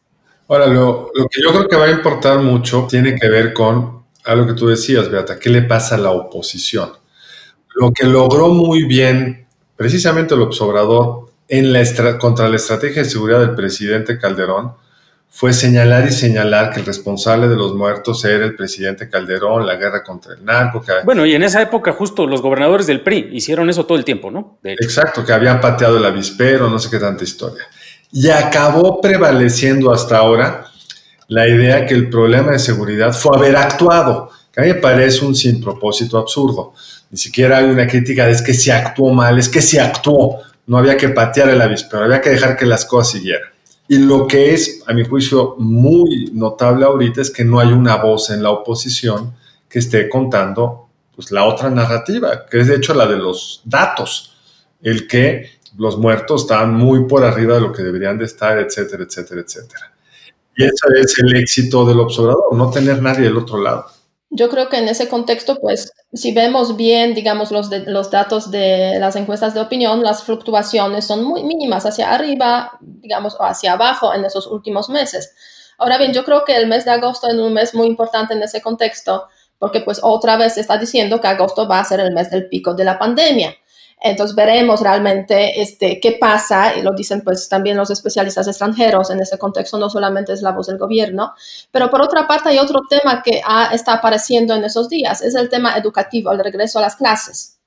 Ahora, 0.48 0.68
lo, 0.68 1.10
que 1.14 1.42
yo 1.42 1.50
creo 1.52 1.68
que 1.68 1.76
va 1.76 1.86
a 1.86 1.92
importar 1.92 2.40
mucho 2.40 2.88
tiene 2.90 3.16
que 3.16 3.30
ver 3.30 3.54
con 3.54 4.04
algo 4.26 4.48
que 4.48 4.54
tú 4.54 4.68
decías, 4.68 5.10
Beata, 5.10 5.40
¿qué 5.40 5.50
le 5.50 5.64
pasa 5.64 5.96
a 5.96 5.98
la 5.98 6.12
oposición? 6.12 6.92
Lo 7.76 7.92
que 7.92 8.06
logró 8.06 8.50
muy 8.50 8.84
bien 8.84 9.48
precisamente 9.76 10.36
el 10.36 10.42
observador 10.42 11.32
en 11.48 11.74
la 11.74 12.18
contra 12.20 12.48
la 12.48 12.58
estrategia 12.58 13.04
de 13.04 13.10
seguridad 13.10 13.40
del 13.40 13.56
presidente 13.56 14.20
Calderón 14.20 14.74
fue 15.34 15.54
señalar 15.54 16.06
y 16.08 16.12
señalar 16.12 16.72
que 16.72 16.82
el 16.82 16.86
responsable 16.86 17.48
de 17.48 17.56
los 17.56 17.74
muertos 17.74 18.24
era 18.26 18.44
el 18.44 18.54
presidente 18.54 19.10
Calderón, 19.10 19.66
la 19.66 19.76
guerra 19.76 20.04
contra 20.04 20.34
el 20.34 20.44
narco. 20.44 20.84
Bueno, 21.06 21.26
y 21.26 21.34
en 21.34 21.42
esa 21.42 21.62
época 21.62 21.94
justo 21.94 22.28
los 22.28 22.42
gobernadores 22.42 22.86
del 22.86 23.00
PRI 23.00 23.30
hicieron 23.32 23.70
eso 23.70 23.86
todo 23.86 23.98
el 23.98 24.04
tiempo, 24.04 24.30
¿no? 24.30 24.60
Exacto, 24.64 25.26
que 25.26 25.32
habían 25.32 25.62
pateado 25.62 25.98
el 25.98 26.06
avispero, 26.06 26.70
no 26.70 26.78
sé 26.78 26.90
qué 26.90 27.00
tanta 27.00 27.24
historia. 27.24 27.64
Y 28.12 28.30
acabó 28.30 29.00
prevaleciendo 29.00 29.94
hasta 29.94 30.18
ahora 30.18 30.66
la 31.30 31.48
idea 31.48 31.86
que 31.86 31.94
el 31.94 32.10
problema 32.10 32.52
de 32.52 32.60
seguridad 32.60 33.14
fue 33.14 33.38
haber 33.38 33.56
actuado, 33.56 34.30
que 34.52 34.60
a 34.60 34.64
mí 34.66 34.74
me 34.74 34.80
parece 34.82 35.24
un 35.24 35.34
sin 35.34 35.62
propósito 35.62 36.18
absurdo. 36.18 36.74
Ni 37.10 37.18
siquiera 37.18 37.60
hay 37.60 37.70
una 37.70 37.88
crítica 37.88 38.26
de 38.26 38.34
es 38.34 38.42
que 38.42 38.54
se 38.54 38.74
actuó 38.74 39.14
mal, 39.14 39.40
es 39.40 39.48
que 39.48 39.62
se 39.62 39.80
actuó, 39.80 40.40
no 40.68 40.78
había 40.78 40.98
que 40.98 41.08
patear 41.08 41.48
el 41.50 41.62
avispero, 41.62 42.04
había 42.04 42.20
que 42.20 42.32
dejar 42.32 42.58
que 42.58 42.66
las 42.66 42.84
cosas 42.84 43.14
siguieran. 43.14 43.51
Y 43.92 43.98
lo 43.98 44.26
que 44.26 44.54
es, 44.54 44.82
a 44.88 44.94
mi 44.94 45.04
juicio, 45.04 45.56
muy 45.58 46.32
notable 46.34 46.86
ahorita 46.86 47.20
es 47.20 47.30
que 47.30 47.44
no 47.44 47.60
hay 47.60 47.74
una 47.74 47.98
voz 47.98 48.30
en 48.30 48.42
la 48.42 48.50
oposición 48.50 49.34
que 49.68 49.80
esté 49.80 50.08
contando 50.08 50.88
pues, 51.14 51.30
la 51.30 51.44
otra 51.44 51.70
narrativa, 51.70 52.46
que 52.50 52.62
es 52.62 52.68
de 52.68 52.76
hecho 52.76 52.94
la 52.94 53.06
de 53.06 53.18
los 53.18 53.62
datos, 53.66 54.34
el 54.82 55.10
que 55.10 55.60
los 55.78 55.98
muertos 55.98 56.44
están 56.44 56.74
muy 56.74 57.04
por 57.04 57.26
arriba 57.26 57.56
de 57.56 57.60
lo 57.60 57.74
que 57.74 57.84
deberían 57.84 58.18
de 58.18 58.24
estar, 58.24 58.58
etcétera, 58.60 59.04
etcétera, 59.04 59.42
etcétera. 59.42 59.94
Y 60.56 60.64
ese 60.64 60.88
es 60.98 61.20
el 61.20 61.36
éxito 61.36 61.86
del 61.86 62.00
observador, 62.00 62.56
no 62.56 62.72
tener 62.72 63.02
nadie 63.02 63.24
del 63.24 63.36
otro 63.36 63.62
lado. 63.62 63.88
Yo 64.34 64.50
creo 64.50 64.70
que 64.70 64.78
en 64.78 64.88
ese 64.88 65.10
contexto, 65.10 65.60
pues, 65.60 65.92
si 66.14 66.32
vemos 66.32 66.78
bien, 66.78 67.14
digamos, 67.14 67.52
los, 67.52 67.70
de, 67.70 67.82
los 67.82 68.10
datos 68.12 68.50
de 68.50 68.98
las 68.98 69.18
encuestas 69.18 69.54
de 69.54 69.60
opinión, 69.60 70.04
las 70.04 70.24
fluctuaciones 70.24 71.06
son 71.06 71.26
muy 71.26 71.44
mínimas 71.44 71.86
hacia 71.86 72.14
arriba, 72.14 72.78
digamos, 72.80 73.36
o 73.38 73.44
hacia 73.44 73.74
abajo 73.74 74.14
en 74.14 74.24
esos 74.24 74.48
últimos 74.48 74.90
meses. 74.90 75.34
Ahora 75.78 75.98
bien, 75.98 76.14
yo 76.14 76.24
creo 76.24 76.46
que 76.46 76.56
el 76.56 76.68
mes 76.68 76.86
de 76.86 76.92
agosto 76.92 77.28
es 77.28 77.34
un 77.34 77.52
mes 77.52 77.76
muy 77.76 77.88
importante 77.88 78.34
en 78.34 78.42
ese 78.42 78.62
contexto, 78.62 79.28
porque 79.60 79.82
pues 79.82 80.00
otra 80.02 80.38
vez 80.38 80.54
se 80.54 80.62
está 80.62 80.78
diciendo 80.78 81.20
que 81.20 81.28
agosto 81.28 81.68
va 81.68 81.80
a 81.80 81.84
ser 81.84 82.00
el 82.00 82.14
mes 82.14 82.32
del 82.32 82.48
pico 82.48 82.74
de 82.74 82.86
la 82.86 82.98
pandemia. 82.98 83.54
Entonces 84.04 84.36
veremos 84.36 84.82
realmente 84.82 85.62
este, 85.62 86.00
qué 86.00 86.14
pasa, 86.14 86.76
y 86.76 86.82
lo 86.82 86.92
dicen 86.94 87.22
pues 87.22 87.48
también 87.48 87.78
los 87.78 87.92
especialistas 87.92 88.48
extranjeros 88.48 89.12
en 89.12 89.22
ese 89.22 89.38
contexto, 89.38 89.78
no 89.78 89.92
solamente 89.92 90.34
es 90.34 90.42
la 90.42 90.52
voz 90.52 90.68
del 90.68 90.80
gobierno, 90.80 91.34
pero 91.70 91.92
por 91.92 92.02
otra 92.02 92.28
parte 92.28 92.50
hay 92.50 92.58
otro 92.58 92.80
tema 92.90 93.22
que 93.22 93.42
está 93.72 93.94
apareciendo 93.94 94.56
en 94.56 94.64
esos 94.64 94.90
días, 94.90 95.22
es 95.22 95.36
el 95.36 95.50
tema 95.50 95.78
educativo, 95.78 96.32
el 96.32 96.40
regreso 96.40 96.80
a 96.80 96.82
las 96.82 96.96
clases. 96.96 97.60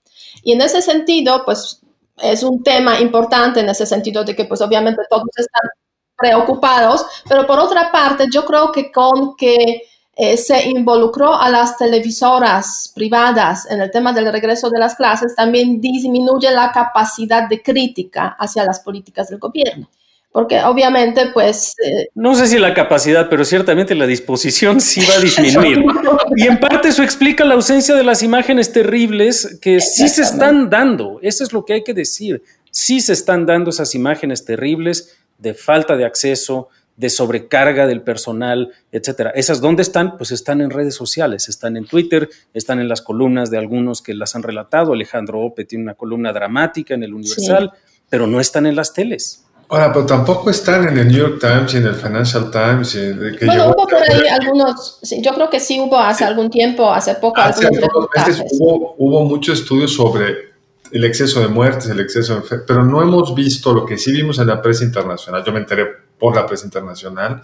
Y 0.43 0.53
en 0.53 0.61
ese 0.61 0.83
sentido, 0.83 1.45
pues 1.45 1.81
es 2.17 2.43
un 2.43 2.65
tema 2.65 3.01
importante 3.01 3.61
en 3.61 3.69
ese 3.69 3.87
sentido 3.87 4.25
de 4.25 4.35
que 4.35 4.45
pues 4.45 4.61
obviamente 4.61 5.03
todos 5.09 5.25
están 5.37 5.71
preocupados, 6.17 7.07
pero 7.29 7.47
por 7.47 7.61
otra 7.61 7.93
parte 7.93 8.27
yo 8.33 8.45
creo 8.45 8.73
que 8.73 8.91
con 8.91 9.37
que 9.37 9.83
eh, 10.17 10.37
se 10.37 10.69
involucró 10.69 11.35
a 11.35 11.51
las 11.51 11.77
televisoras 11.77 12.93
privadas 12.95 13.69
en 13.71 13.81
el 13.81 13.91
tema 13.91 14.13
del 14.13 14.31
regreso 14.31 14.71
de 14.71 14.79
las 14.79 14.95
clases, 14.95 15.35
también 15.35 15.81
disminuye 15.81 16.51
la 16.53 16.71
capacidad 16.71 17.49
de 17.49 17.61
crítica 17.61 18.37
hacia 18.39 18.65
las 18.65 18.81
políticas 18.81 19.29
del 19.29 19.41
gobierno. 19.41 19.89
Porque 20.31 20.61
obviamente, 20.63 21.31
pues... 21.33 21.75
Eh, 21.85 22.09
no 22.15 22.35
sé 22.35 22.49
si 22.49 22.59
la 22.59 22.75
capacidad, 22.75 23.29
pero 23.29 23.45
ciertamente 23.45 23.95
la 23.95 24.07
disposición 24.07 24.81
sí 24.81 25.01
va 25.09 25.15
a 25.15 25.21
disminuir. 25.21 25.85
y 26.37 26.47
en 26.47 26.59
parte 26.59 26.89
eso 26.89 27.03
explica 27.03 27.45
la 27.45 27.55
ausencia 27.55 27.95
de 27.95 28.03
las 28.03 28.23
imágenes 28.23 28.73
terribles 28.73 29.59
que 29.61 29.81
sí 29.81 30.09
se 30.09 30.23
están 30.23 30.71
dando. 30.71 31.19
Eso 31.23 31.45
es 31.45 31.53
lo 31.53 31.65
que 31.65 31.75
hay 31.75 31.85
que 31.85 31.95
decir. 31.95 32.43
Sí 32.71 33.01
se 33.01 33.13
están 33.13 33.47
dando 33.47 33.71
esas 33.71 33.95
imágenes 33.95 34.45
terribles 34.45 35.17
de 35.39 35.55
falta 35.55 35.97
de 35.97 36.05
acceso, 36.05 36.69
de 36.97 37.11
sobrecarga 37.11 37.87
del 37.87 38.03
personal, 38.03 38.73
etcétera. 38.93 39.31
¿Esas 39.31 39.61
dónde 39.61 39.83
están? 39.83 40.17
Pues 40.17 40.31
están 40.31 40.61
en 40.61 40.71
redes 40.71 40.95
sociales, 40.95 41.49
están 41.49 41.77
en 41.77 41.87
Twitter, 41.87 42.29
están 42.53 42.81
en 42.81 42.89
las 42.89 43.03
columnas 43.03 43.51
de 43.51 43.59
algunos 43.59 44.01
que 44.01 44.15
las 44.15 44.37
han 44.37 44.43
relatado. 44.43 44.93
Alejandro 44.93 45.41
Ope 45.41 45.65
tiene 45.65 45.85
una 45.85 45.95
columna 45.95 46.33
dramática 46.33 46.95
en 46.95 47.03
el 47.03 47.15
Universal, 47.15 47.73
pero 48.09 48.27
no 48.27 48.41
están 48.41 48.67
en 48.67 48.77
las 48.77 48.93
teles. 48.93 49.45
Ahora, 49.69 49.93
pero 49.93 50.07
tampoco 50.07 50.51
están 50.51 50.87
en 50.89 50.99
el 50.99 51.09
New 51.09 51.17
York 51.17 51.39
Times 51.41 51.75
y 51.75 51.79
en 51.79 51.87
el 51.87 51.95
Financial 51.95 52.51
Times. 52.51 52.97
bueno, 53.45 53.69
hubo 53.69 53.87
por 53.87 53.95
ahí 53.95 54.29
algunos, 54.29 55.01
yo 55.21 55.33
creo 55.35 55.51
que 55.51 55.59
sí 55.59 55.81
hubo 55.81 55.99
hace 55.99 56.25
algún 56.25 56.51
tiempo, 56.51 56.93
hace 56.93 57.15
poco. 57.15 57.41
Hace 57.41 57.67
algunos 57.67 58.09
meses 58.15 58.45
hubo, 58.61 58.95
hubo 58.99 59.25
mucho 59.25 59.53
estudio 59.53 59.89
sobre 59.89 60.55
el 60.93 61.05
exceso 61.05 61.41
de 61.41 61.49
muertes, 61.49 61.89
el 61.89 61.99
exceso 61.99 62.37
de 62.37 62.59
pero 62.59 62.85
no 62.85 63.03
hemos 63.03 63.35
visto 63.35 63.73
lo 63.75 63.85
que 63.85 63.99
sí 63.99 64.13
vimos 64.13 64.39
en 64.39 64.47
la 64.47 64.63
prensa 64.63 64.85
internacional. 64.85 65.43
Yo 65.45 65.53
me 65.53 65.59
enteré 65.59 65.87
por 66.25 66.35
la 66.35 66.47
prensa 66.47 66.65
internacional 66.65 67.43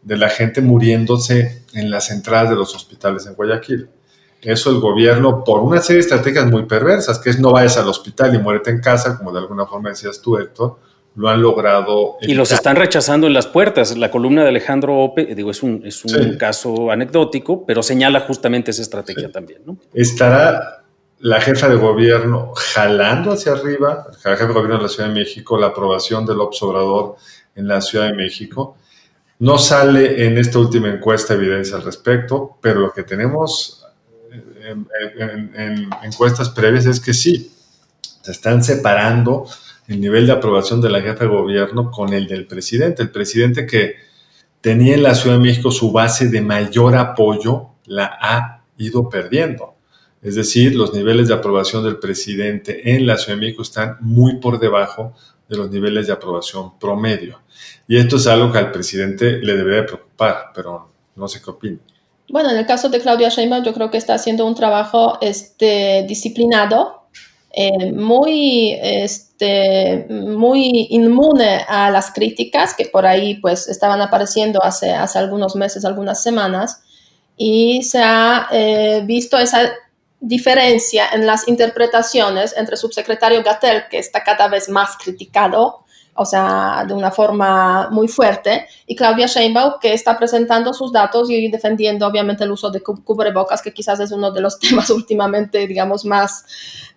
de 0.00 0.16
la 0.16 0.30
gente 0.30 0.62
muriéndose 0.62 1.64
en 1.74 1.90
las 1.90 2.10
entradas 2.10 2.48
de 2.48 2.56
los 2.56 2.74
hospitales 2.74 3.26
en 3.26 3.34
Guayaquil. 3.34 3.90
Eso 4.40 4.70
el 4.70 4.80
gobierno, 4.80 5.44
por 5.44 5.60
una 5.60 5.82
serie 5.82 5.96
de 5.96 6.00
estrategias 6.00 6.46
muy 6.46 6.64
perversas, 6.64 7.18
que 7.18 7.28
es 7.28 7.38
no 7.38 7.52
vayas 7.52 7.76
al 7.76 7.86
hospital 7.86 8.34
y 8.34 8.38
muérete 8.38 8.70
en 8.70 8.80
casa, 8.80 9.18
como 9.18 9.32
de 9.32 9.40
alguna 9.40 9.66
forma 9.66 9.90
decías 9.90 10.22
tú, 10.22 10.38
Héctor, 10.38 10.78
lo 11.14 11.28
han 11.28 11.42
logrado. 11.42 12.16
Y 12.22 12.32
los 12.32 12.52
están 12.52 12.76
rechazando 12.76 13.26
en 13.26 13.34
las 13.34 13.48
puertas. 13.48 13.94
La 13.98 14.10
columna 14.10 14.44
de 14.44 14.48
Alejandro 14.48 14.96
Ope, 14.98 15.34
digo, 15.34 15.50
es 15.50 15.62
un, 15.62 15.82
es 15.84 16.02
un 16.06 16.38
caso 16.38 16.90
anecdótico, 16.90 17.66
pero 17.66 17.82
señala 17.82 18.20
justamente 18.20 18.70
esa 18.70 18.80
estrategia 18.80 19.30
también. 19.30 19.60
¿no? 19.66 19.76
Estará 19.92 20.84
la 21.18 21.40
jefa 21.40 21.68
de 21.68 21.76
gobierno 21.76 22.52
jalando 22.54 23.32
hacia 23.32 23.52
arriba, 23.52 24.06
la 24.24 24.36
jefa 24.36 24.46
de 24.46 24.54
gobierno 24.54 24.78
de 24.78 24.82
la 24.84 24.88
Ciudad 24.88 25.08
de 25.10 25.14
México, 25.14 25.58
la 25.58 25.66
aprobación 25.66 26.24
del 26.24 26.38
Obrador 26.40 27.16
en 27.56 27.66
la 27.66 27.80
Ciudad 27.80 28.06
de 28.06 28.14
México. 28.14 28.76
No 29.38 29.58
sale 29.58 30.26
en 30.26 30.38
esta 30.38 30.58
última 30.58 30.88
encuesta 30.88 31.34
evidencia 31.34 31.76
al 31.76 31.82
respecto, 31.82 32.56
pero 32.60 32.80
lo 32.80 32.92
que 32.92 33.02
tenemos 33.02 33.84
en, 34.62 35.90
encuestas 36.02 36.50
previas 36.50 36.86
es 36.86 37.00
que 37.00 37.12
sí, 37.12 37.50
se 38.22 38.32
están 38.32 38.62
separando 38.64 39.46
el 39.88 40.00
nivel 40.00 40.26
de 40.26 40.32
aprobación 40.32 40.80
de 40.80 40.90
la 40.90 41.00
jefa 41.00 41.24
de 41.24 41.30
gobierno 41.30 41.90
con 41.90 42.12
el 42.12 42.26
del 42.26 42.46
presidente. 42.46 43.02
El 43.02 43.10
presidente 43.10 43.66
que 43.66 43.96
tenía 44.60 44.94
en 44.94 45.02
la 45.02 45.14
Ciudad 45.14 45.36
de 45.36 45.42
México 45.42 45.70
su 45.70 45.92
base 45.92 46.28
de 46.28 46.40
mayor 46.40 46.96
apoyo, 46.96 47.68
la 47.84 48.18
ha 48.20 48.64
ido 48.78 49.08
perdiendo. 49.08 49.74
Es 50.22 50.34
decir, 50.34 50.74
los 50.74 50.92
niveles 50.92 51.28
de 51.28 51.34
aprobación 51.34 51.84
del 51.84 51.98
presidente 51.98 52.94
en 52.94 53.06
la 53.06 53.16
Ciudad 53.16 53.36
de 53.36 53.42
México 53.42 53.62
están 53.62 53.96
muy 54.00 54.38
por 54.38 54.58
debajo 54.58 55.14
de 55.48 55.56
los 55.56 55.70
niveles 55.70 56.06
de 56.06 56.12
aprobación 56.12 56.78
promedio. 56.78 57.40
Y 57.88 57.96
esto 57.96 58.16
es 58.16 58.26
algo 58.26 58.52
que 58.52 58.58
al 58.58 58.72
presidente 58.72 59.38
le 59.38 59.56
debería 59.56 59.86
preocupar, 59.86 60.50
pero 60.54 60.90
no 61.14 61.28
sé 61.28 61.40
qué 61.42 61.50
opina. 61.50 61.78
Bueno, 62.28 62.50
en 62.50 62.56
el 62.56 62.66
caso 62.66 62.88
de 62.88 63.00
Claudia 63.00 63.28
Sheinbaum, 63.28 63.64
yo 63.64 63.72
creo 63.72 63.90
que 63.90 63.98
está 63.98 64.14
haciendo 64.14 64.46
un 64.46 64.54
trabajo 64.54 65.18
este, 65.20 66.04
disciplinado, 66.08 67.06
eh, 67.52 67.92
muy, 67.92 68.76
este, 68.82 70.06
muy 70.10 70.88
inmune 70.90 71.64
a 71.68 71.90
las 71.90 72.10
críticas 72.10 72.74
que 72.74 72.86
por 72.86 73.06
ahí 73.06 73.36
pues 73.36 73.68
estaban 73.68 74.00
apareciendo 74.02 74.62
hace, 74.62 74.92
hace 74.92 75.18
algunos 75.18 75.54
meses, 75.54 75.84
algunas 75.84 76.22
semanas, 76.22 76.82
y 77.36 77.82
se 77.82 78.02
ha 78.02 78.48
eh, 78.50 79.02
visto 79.06 79.38
esa 79.38 79.70
diferencia 80.20 81.08
en 81.12 81.26
las 81.26 81.48
interpretaciones 81.48 82.56
entre 82.56 82.76
subsecretario 82.76 83.42
Gatel, 83.42 83.84
que 83.90 83.98
está 83.98 84.22
cada 84.24 84.48
vez 84.48 84.68
más 84.68 84.96
criticado, 84.96 85.85
o 86.16 86.24
sea, 86.24 86.84
de 86.86 86.94
una 86.94 87.10
forma 87.10 87.88
muy 87.90 88.08
fuerte, 88.08 88.66
y 88.86 88.94
Claudia 88.96 89.26
Sheinbaum, 89.26 89.74
que 89.80 89.92
está 89.92 90.18
presentando 90.18 90.72
sus 90.72 90.92
datos 90.92 91.30
y 91.30 91.48
defendiendo 91.48 92.06
obviamente 92.06 92.44
el 92.44 92.52
uso 92.52 92.70
de 92.70 92.82
cubrebocas, 92.82 93.62
que 93.62 93.72
quizás 93.72 94.00
es 94.00 94.12
uno 94.12 94.30
de 94.30 94.40
los 94.40 94.58
temas 94.60 94.90
últimamente, 94.90 95.66
digamos, 95.66 96.04
más, 96.04 96.44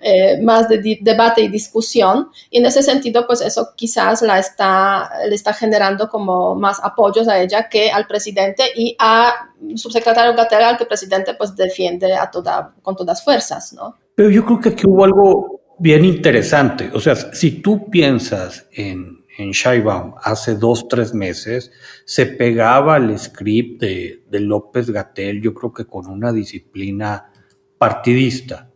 eh, 0.02 0.42
más 0.42 0.70
de 0.70 1.00
debate 1.02 1.42
y 1.42 1.48
discusión. 1.48 2.30
Y 2.50 2.60
en 2.60 2.66
ese 2.66 2.84
sentido, 2.84 3.26
pues 3.28 3.42
eso 3.42 3.70
quizás 3.76 4.22
la 4.22 4.40
está, 4.40 5.10
le 5.28 5.36
está 5.36 5.54
generando 5.54 6.10
como 6.10 6.56
más 6.56 6.80
apoyos 6.84 7.28
a 7.28 7.40
ella 7.40 7.70
que 7.70 7.92
al 7.92 8.08
presidente 8.08 8.64
y 8.76 8.96
a 9.00 9.34
subsecretario 9.76 10.36
Gatell, 10.36 10.64
al 10.64 10.78
que 10.78 10.84
el 10.84 10.88
presidente 10.88 11.34
pues 11.34 11.56
defiende 11.56 12.16
a 12.16 12.30
toda, 12.32 12.74
con 12.82 12.96
todas 12.96 13.24
fuerzas, 13.24 13.74
¿no? 13.74 13.96
Pero 14.16 14.30
yo 14.30 14.46
creo 14.46 14.60
que 14.60 14.70
aquí 14.70 14.84
hubo 14.86 15.04
algo 15.04 15.59
bien 15.80 16.06
interesante. 16.06 16.90
O 16.94 17.00
sea, 17.00 17.16
si 17.16 17.62
tú 17.62 17.90
piensas 17.90 18.68
en, 18.72 19.26
en 19.38 19.52
Shaibaum 19.52 20.16
hace 20.22 20.56
dos, 20.56 20.88
tres 20.88 21.14
meses, 21.14 21.72
se 22.06 22.26
pegaba 22.26 22.96
al 22.96 23.18
script 23.18 23.82
de, 23.82 24.24
de 24.30 24.40
López 24.40 24.90
Gatel, 24.90 25.42
yo 25.42 25.54
creo 25.54 25.74
que 25.74 25.86
con 25.86 26.08
una 26.08 26.32
disciplina 26.32 27.32
partidista 27.78 28.70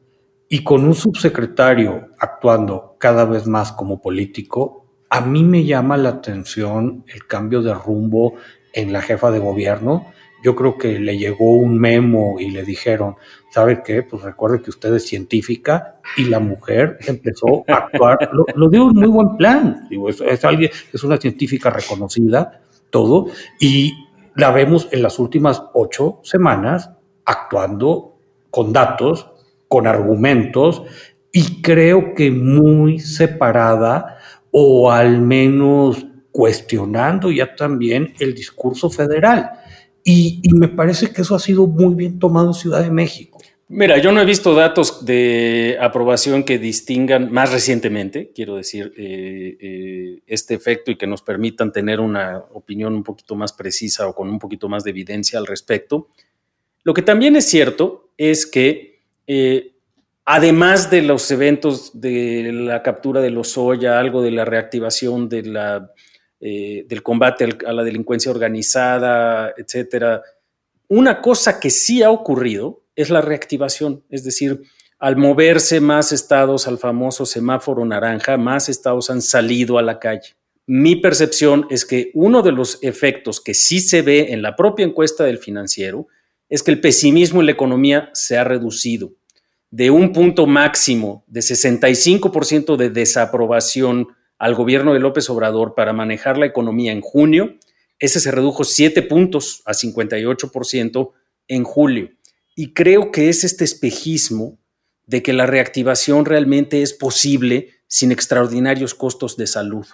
y 0.47 0.63
con 0.63 0.85
un 0.85 0.93
subsecretario 0.93 2.09
actuando 2.19 2.95
cada 2.99 3.25
vez 3.25 3.47
más 3.47 3.71
como 3.71 4.01
político, 4.01 4.85
a 5.09 5.21
mí 5.21 5.43
me 5.43 5.63
llama 5.65 5.97
la 5.97 6.09
atención 6.09 7.03
el 7.13 7.27
cambio 7.27 7.61
de 7.61 7.73
rumbo 7.73 8.35
en 8.73 8.93
la 8.93 9.01
jefa 9.01 9.29
de 9.29 9.39
gobierno 9.39 10.07
yo 10.43 10.55
creo 10.55 10.77
que 10.77 10.99
le 10.99 11.17
llegó 11.17 11.53
un 11.53 11.79
memo 11.79 12.35
y 12.37 12.51
le 12.51 12.63
dijeron, 12.63 13.15
¿sabe 13.49 13.81
qué? 13.81 14.03
Pues 14.03 14.23
recuerde 14.23 14.61
que 14.61 14.69
usted 14.69 14.93
es 14.93 15.07
científica 15.07 16.01
y 16.17 16.25
la 16.25 16.39
mujer 16.39 16.97
empezó 17.07 17.63
a 17.67 17.75
actuar, 17.75 18.29
lo, 18.55 18.69
dio 18.69 18.85
un 18.85 18.95
muy 18.95 19.07
buen 19.07 19.37
plan, 19.37 19.87
digo, 19.89 20.09
es, 20.09 20.45
alguien, 20.45 20.69
es 20.91 21.03
una 21.03 21.17
científica 21.17 21.69
reconocida, 21.69 22.61
todo, 22.89 23.27
y 23.59 23.93
la 24.35 24.51
vemos 24.51 24.89
en 24.91 25.01
las 25.01 25.17
últimas 25.17 25.63
ocho 25.73 26.19
semanas 26.23 26.89
actuando 27.25 28.17
con 28.49 28.73
datos, 28.73 29.29
con 29.69 29.87
argumentos, 29.87 30.83
y 31.31 31.61
creo 31.61 32.13
que 32.13 32.31
muy 32.31 32.99
separada 32.99 34.17
o 34.51 34.91
al 34.91 35.21
menos 35.21 36.05
cuestionando 36.31 37.31
ya 37.31 37.55
también 37.55 38.13
el 38.19 38.35
discurso 38.35 38.89
federal. 38.89 39.51
Y, 40.03 40.41
me 40.53 40.67
parece 40.67 41.11
que 41.11 41.21
eso 41.21 41.35
ha 41.35 41.39
sido 41.39 41.65
muy 41.65 41.95
bien 41.95 42.19
tomado 42.19 42.47
en 42.47 42.53
Ciudad 42.53 42.83
de 42.83 42.91
México. 42.91 43.39
Mira, 43.69 43.97
yo 43.97 44.11
no 44.11 44.21
he 44.21 44.25
visto 44.25 44.53
datos 44.53 45.05
de 45.05 45.77
aprobación 45.79 46.43
que 46.43 46.59
distingan 46.59 47.31
más 47.31 47.51
recientemente, 47.51 48.31
quiero 48.35 48.57
decir, 48.57 48.93
eh, 48.97 49.57
eh, 49.59 50.19
este 50.27 50.53
efecto 50.53 50.91
y 50.91 50.97
que 50.97 51.07
nos 51.07 51.21
permitan 51.21 51.71
tener 51.71 51.99
una 51.99 52.43
opinión 52.51 52.93
un 52.93 53.03
poquito 53.03 53.35
más 53.35 53.53
precisa 53.53 54.07
o 54.07 54.13
con 54.13 54.29
un 54.29 54.37
poquito 54.37 54.67
más 54.67 54.83
de 54.83 54.91
evidencia 54.91 55.39
al 55.39 55.47
respecto. 55.47 56.09
Lo 56.83 56.93
que 56.93 57.01
también 57.01 57.35
es 57.35 57.45
cierto 57.45 58.09
es 58.17 58.45
que, 58.45 58.99
eh, 59.25 59.71
además 60.25 60.91
de 60.91 61.01
los 61.01 61.31
eventos 61.31 61.99
de 61.99 62.51
la 62.53 62.83
captura 62.83 63.21
de 63.21 63.31
los 63.31 63.53
Soya, 63.53 63.99
algo 63.99 64.21
de 64.21 64.31
la 64.31 64.45
reactivación 64.45 65.29
de 65.29 65.43
la 65.43 65.91
eh, 66.45 66.85
del 66.89 67.01
combate 67.01 67.47
a 67.65 67.71
la 67.71 67.83
delincuencia 67.83 68.29
organizada, 68.29 69.53
etcétera. 69.55 70.21
Una 70.89 71.21
cosa 71.21 71.57
que 71.57 71.69
sí 71.69 72.03
ha 72.03 72.11
ocurrido 72.11 72.83
es 72.97 73.09
la 73.09 73.21
reactivación, 73.21 74.03
es 74.09 74.25
decir, 74.25 74.61
al 74.99 75.15
moverse 75.15 75.79
más 75.79 76.11
estados 76.11 76.67
al 76.67 76.79
famoso 76.79 77.25
semáforo 77.25 77.85
naranja, 77.85 78.35
más 78.35 78.67
estados 78.67 79.09
han 79.09 79.21
salido 79.21 79.77
a 79.77 79.81
la 79.81 79.99
calle. 79.99 80.35
Mi 80.67 80.97
percepción 80.97 81.65
es 81.69 81.85
que 81.85 82.11
uno 82.13 82.41
de 82.41 82.51
los 82.51 82.77
efectos 82.81 83.39
que 83.39 83.53
sí 83.53 83.79
se 83.79 84.01
ve 84.01 84.33
en 84.33 84.41
la 84.41 84.57
propia 84.57 84.85
encuesta 84.85 85.23
del 85.23 85.37
financiero 85.37 86.07
es 86.49 86.61
que 86.61 86.71
el 86.71 86.81
pesimismo 86.81 87.39
en 87.39 87.45
la 87.45 87.53
economía 87.53 88.09
se 88.13 88.37
ha 88.37 88.43
reducido 88.43 89.13
de 89.71 89.91
un 89.91 90.11
punto 90.11 90.45
máximo 90.45 91.23
de 91.27 91.39
65% 91.39 92.75
de 92.75 92.89
desaprobación 92.89 94.09
al 94.43 94.55
gobierno 94.55 94.93
de 94.93 94.99
López 94.99 95.29
Obrador 95.29 95.73
para 95.73 95.93
manejar 95.93 96.37
la 96.37 96.45
economía 96.45 96.91
en 96.91 96.99
junio, 96.99 97.55
ese 97.97 98.19
se 98.19 98.29
redujo 98.29 98.65
7 98.65 99.01
puntos 99.03 99.61
a 99.63 99.71
58% 99.71 101.11
en 101.47 101.63
julio. 101.63 102.09
Y 102.53 102.73
creo 102.73 103.09
que 103.09 103.29
es 103.29 103.45
este 103.45 103.63
espejismo 103.63 104.59
de 105.05 105.23
que 105.23 105.31
la 105.31 105.45
reactivación 105.45 106.25
realmente 106.25 106.81
es 106.81 106.91
posible 106.91 107.69
sin 107.87 108.11
extraordinarios 108.11 108.93
costos 108.93 109.37
de 109.37 109.47
salud. 109.47 109.87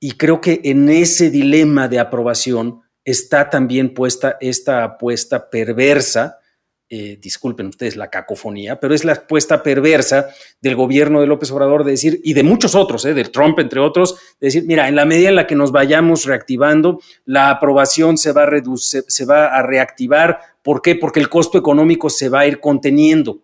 Y 0.00 0.16
creo 0.16 0.40
que 0.40 0.60
en 0.64 0.88
ese 0.88 1.30
dilema 1.30 1.86
de 1.86 2.00
aprobación 2.00 2.80
está 3.04 3.50
también 3.50 3.94
puesta 3.94 4.36
esta 4.40 4.82
apuesta 4.82 5.48
perversa 5.48 6.39
eh, 6.92 7.18
disculpen 7.22 7.68
ustedes 7.68 7.94
la 7.94 8.10
cacofonía, 8.10 8.80
pero 8.80 8.96
es 8.96 9.04
la 9.04 9.12
apuesta 9.12 9.62
perversa 9.62 10.30
del 10.60 10.74
gobierno 10.74 11.20
de 11.20 11.28
López 11.28 11.52
Obrador 11.52 11.84
de 11.84 11.92
decir, 11.92 12.20
y 12.24 12.32
de 12.32 12.42
muchos 12.42 12.74
otros, 12.74 13.04
eh, 13.04 13.14
del 13.14 13.30
Trump 13.30 13.60
entre 13.60 13.78
otros, 13.78 14.16
de 14.40 14.48
decir, 14.48 14.64
mira, 14.66 14.88
en 14.88 14.96
la 14.96 15.04
medida 15.04 15.28
en 15.28 15.36
la 15.36 15.46
que 15.46 15.54
nos 15.54 15.70
vayamos 15.70 16.24
reactivando, 16.24 17.00
la 17.26 17.48
aprobación 17.48 18.18
se 18.18 18.32
va 18.32 18.42
a 18.42 18.46
reducir, 18.46 19.04
se 19.06 19.24
va 19.24 19.56
a 19.56 19.62
reactivar. 19.62 20.40
¿Por 20.64 20.82
qué? 20.82 20.96
Porque 20.96 21.20
el 21.20 21.28
costo 21.28 21.58
económico 21.58 22.10
se 22.10 22.28
va 22.28 22.40
a 22.40 22.48
ir 22.48 22.58
conteniendo. 22.58 23.38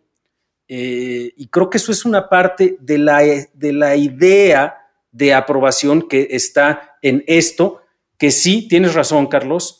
Eh, 0.66 1.32
y 1.36 1.46
creo 1.46 1.70
que 1.70 1.78
eso 1.78 1.92
es 1.92 2.04
una 2.04 2.28
parte 2.28 2.76
de 2.80 2.98
la, 2.98 3.20
de 3.20 3.72
la 3.72 3.94
idea 3.94 4.76
de 5.12 5.32
aprobación 5.32 6.08
que 6.08 6.26
está 6.32 6.96
en 7.00 7.22
esto, 7.28 7.80
que 8.18 8.32
sí, 8.32 8.66
tienes 8.66 8.94
razón, 8.94 9.28
Carlos, 9.28 9.78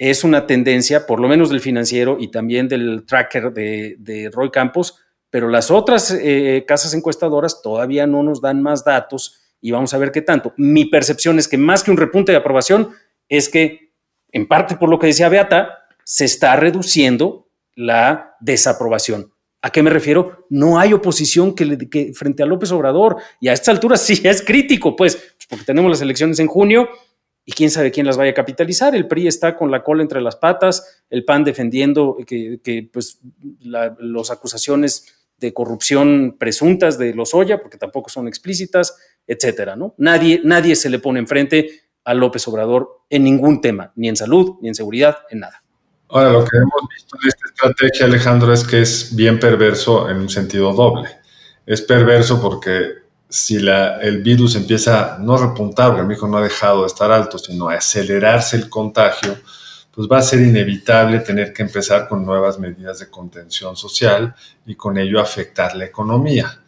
es 0.00 0.24
una 0.24 0.46
tendencia, 0.46 1.06
por 1.06 1.20
lo 1.20 1.28
menos 1.28 1.50
del 1.50 1.60
financiero 1.60 2.16
y 2.18 2.28
también 2.28 2.68
del 2.68 3.04
tracker 3.06 3.52
de, 3.52 4.30
Roy 4.32 4.50
Campos, 4.50 4.96
pero 5.28 5.46
las 5.46 5.70
otras 5.70 6.10
eh, 6.10 6.64
casas 6.66 6.94
encuestadoras 6.94 7.60
todavía 7.60 8.06
no 8.06 8.22
nos 8.22 8.40
dan 8.40 8.62
más 8.62 8.82
datos 8.82 9.42
y 9.60 9.72
vamos 9.72 9.92
a 9.92 9.98
ver 9.98 10.10
qué 10.10 10.22
tanto. 10.22 10.54
Mi 10.56 10.86
percepción 10.86 11.38
es 11.38 11.46
que 11.46 11.58
más 11.58 11.84
que 11.84 11.90
un 11.90 11.98
repunte 11.98 12.32
de 12.32 12.38
aprobación, 12.38 12.92
es 13.28 13.50
que, 13.50 13.92
en 14.32 14.48
parte 14.48 14.74
por 14.76 14.88
lo 14.88 14.98
que 14.98 15.08
decía 15.08 15.28
Beata, 15.28 15.80
se 16.02 16.24
está 16.24 16.56
reduciendo 16.56 17.50
la 17.74 18.36
desaprobación. 18.40 19.34
¿A 19.60 19.70
qué 19.70 19.82
me 19.82 19.90
refiero? 19.90 20.46
No 20.48 20.78
hay 20.78 20.94
oposición 20.94 21.54
que, 21.54 21.76
que 21.90 22.14
frente 22.14 22.42
a 22.42 22.46
López 22.46 22.72
Obrador 22.72 23.18
y 23.38 23.48
a 23.48 23.52
esta 23.52 23.70
altura 23.70 23.96
sí 23.98 24.18
es 24.24 24.40
crítico, 24.40 24.96
pues, 24.96 25.34
porque 25.46 25.66
tenemos 25.66 25.90
las 25.90 26.00
elecciones 26.00 26.38
en 26.38 26.46
junio 26.46 26.88
y 27.50 27.52
quién 27.52 27.68
sabe 27.72 27.90
quién 27.90 28.06
las 28.06 28.16
vaya 28.16 28.30
a 28.30 28.34
capitalizar. 28.34 28.94
El 28.94 29.08
PRI 29.08 29.26
está 29.26 29.56
con 29.56 29.72
la 29.72 29.82
cola 29.82 30.02
entre 30.02 30.20
las 30.20 30.36
patas, 30.36 31.02
el 31.10 31.24
PAN 31.24 31.42
defendiendo 31.42 32.16
que, 32.24 32.88
pues 32.92 33.18
las 33.58 34.30
acusaciones 34.30 35.26
de 35.36 35.52
corrupción 35.52 36.36
presuntas 36.38 36.96
de 36.96 37.12
los 37.12 37.34
Oya, 37.34 37.60
porque 37.60 37.76
tampoco 37.76 38.08
son 38.08 38.28
explícitas, 38.28 38.96
etcétera, 39.26 39.74
¿no? 39.74 39.96
Nadie, 39.98 40.40
nadie 40.44 40.76
se 40.76 40.90
le 40.90 41.00
pone 41.00 41.18
enfrente 41.18 41.70
a 42.04 42.14
López 42.14 42.46
Obrador 42.46 43.00
en 43.10 43.24
ningún 43.24 43.60
tema, 43.60 43.92
ni 43.96 44.08
en 44.08 44.14
salud, 44.14 44.58
ni 44.62 44.68
en 44.68 44.76
seguridad, 44.76 45.18
en 45.28 45.40
nada. 45.40 45.64
Ahora, 46.08 46.30
lo 46.30 46.44
que 46.44 46.56
hemos 46.56 46.88
visto 46.94 47.16
en 47.20 47.28
esta 47.28 47.46
estrategia, 47.48 48.06
Alejandro, 48.06 48.52
es 48.52 48.62
que 48.62 48.80
es 48.80 49.16
bien 49.16 49.40
perverso 49.40 50.08
en 50.08 50.18
un 50.18 50.28
sentido 50.28 50.72
doble. 50.72 51.08
Es 51.66 51.82
perverso 51.82 52.40
porque 52.40 52.92
si 53.30 53.60
la, 53.60 54.00
el 54.00 54.22
virus 54.22 54.56
empieza 54.56 55.16
no 55.20 55.38
repuntar, 55.38 55.92
porque 55.92 56.02
mi 56.04 56.14
hijo 56.14 56.26
no 56.26 56.38
ha 56.38 56.42
dejado 56.42 56.80
de 56.80 56.88
estar 56.88 57.12
alto, 57.12 57.38
sino 57.38 57.68
a 57.68 57.74
acelerarse 57.74 58.56
el 58.56 58.68
contagio, 58.68 59.38
pues 59.92 60.08
va 60.10 60.18
a 60.18 60.22
ser 60.22 60.40
inevitable 60.40 61.20
tener 61.20 61.52
que 61.52 61.62
empezar 61.62 62.08
con 62.08 62.26
nuevas 62.26 62.58
medidas 62.58 62.98
de 62.98 63.08
contención 63.08 63.76
social 63.76 64.34
y 64.66 64.74
con 64.74 64.98
ello 64.98 65.20
afectar 65.20 65.76
la 65.76 65.84
economía. 65.84 66.60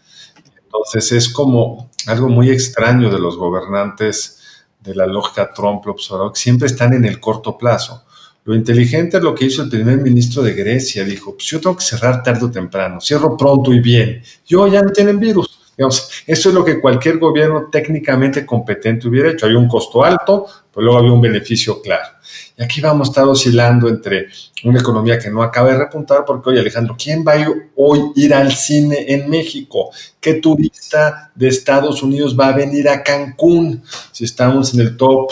Entonces 0.65 1.11
es 1.13 1.29
como 1.29 1.91
algo 2.07 2.29
muy 2.29 2.51
extraño 2.51 3.11
de 3.11 3.19
los 3.19 3.37
gobernantes 3.37 4.41
de 4.81 4.95
la 4.95 5.07
lógica 5.07 5.53
Trump, 5.53 5.85
Observador, 5.87 6.33
siempre 6.37 6.67
están 6.67 6.93
en 6.93 7.05
el 7.05 7.19
corto 7.19 7.59
plazo. 7.59 8.05
Lo 8.45 8.55
inteligente 8.55 9.17
es 9.17 9.23
lo 9.23 9.35
que 9.35 9.47
hizo 9.47 9.63
el 9.63 9.69
primer 9.69 9.99
ministro 9.99 10.43
de 10.43 10.55
Grecia. 10.55 11.05
Dijo, 11.05 11.35
pues 11.35 11.47
yo 11.47 11.61
tengo 11.61 11.77
que 11.77 11.85
cerrar 11.85 12.23
tarde 12.23 12.47
o 12.47 12.51
temprano, 12.51 13.01
cierro 13.01 13.37
pronto 13.37 13.73
y 13.73 13.81
bien. 13.81 14.23
Yo 14.47 14.67
ya 14.67 14.83
no 14.83 14.91
tienen 14.91 15.21
virus 15.21 15.62
eso 15.77 16.49
es 16.49 16.55
lo 16.55 16.65
que 16.65 16.81
cualquier 16.81 17.19
gobierno 17.19 17.69
técnicamente 17.71 18.45
competente 18.45 19.09
hubiera 19.09 19.31
hecho. 19.31 19.47
Hay 19.47 19.55
un 19.55 19.69
costo 19.69 20.05
alto, 20.05 20.47
pero 20.73 20.85
luego 20.85 20.99
había 20.99 21.13
un 21.13 21.21
beneficio 21.21 21.81
claro. 21.81 22.09
Y 22.57 22.63
aquí 22.63 22.81
vamos 22.81 23.09
a 23.09 23.11
estar 23.11 23.25
oscilando 23.25 23.89
entre 23.89 24.29
una 24.65 24.81
economía 24.81 25.19
que 25.19 25.31
no 25.31 25.43
acaba 25.43 25.71
de 25.71 25.79
repuntar, 25.79 26.25
porque 26.27 26.51
oye 26.51 26.61
Alejandro, 26.61 26.97
¿quién 27.03 27.25
va 27.27 27.35
a 27.35 27.47
hoy 27.77 28.13
ir 28.17 28.35
al 28.35 28.53
cine 28.53 29.07
en 29.09 29.29
México? 29.29 29.91
¿Qué 30.21 30.35
turista 30.35 31.33
de 31.35 31.49
Estados 31.49 32.03
Unidos 32.03 32.37
va 32.39 32.49
a 32.49 32.53
venir 32.53 32.89
a 32.89 33.03
Cancún 33.03 33.83
si 34.13 34.25
estamos 34.25 34.75
en 34.75 34.81
el 34.81 34.97
top 34.97 35.31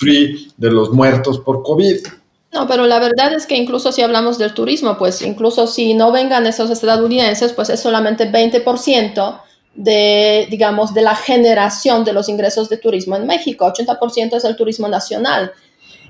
3 0.00 0.54
de 0.56 0.70
los 0.70 0.90
muertos 0.90 1.38
por 1.38 1.62
COVID? 1.62 1.98
No, 2.52 2.66
pero 2.66 2.86
la 2.86 2.98
verdad 2.98 3.32
es 3.34 3.46
que 3.46 3.56
incluso 3.56 3.92
si 3.92 4.02
hablamos 4.02 4.36
del 4.36 4.52
turismo, 4.52 4.98
pues 4.98 5.22
incluso 5.22 5.66
si 5.66 5.94
no 5.94 6.12
vengan 6.12 6.46
esos 6.46 6.70
estadounidenses, 6.70 7.52
pues 7.52 7.70
es 7.70 7.80
solamente 7.80 8.30
20% 8.30 9.40
de, 9.74 10.46
digamos, 10.50 10.92
de 10.92 11.02
la 11.02 11.16
generación 11.16 12.04
de 12.04 12.12
los 12.12 12.28
ingresos 12.28 12.68
de 12.68 12.76
turismo 12.76 13.16
en 13.16 13.26
México. 13.26 13.66
80% 13.66 14.36
es 14.36 14.44
el 14.44 14.56
turismo 14.56 14.88
nacional. 14.88 15.52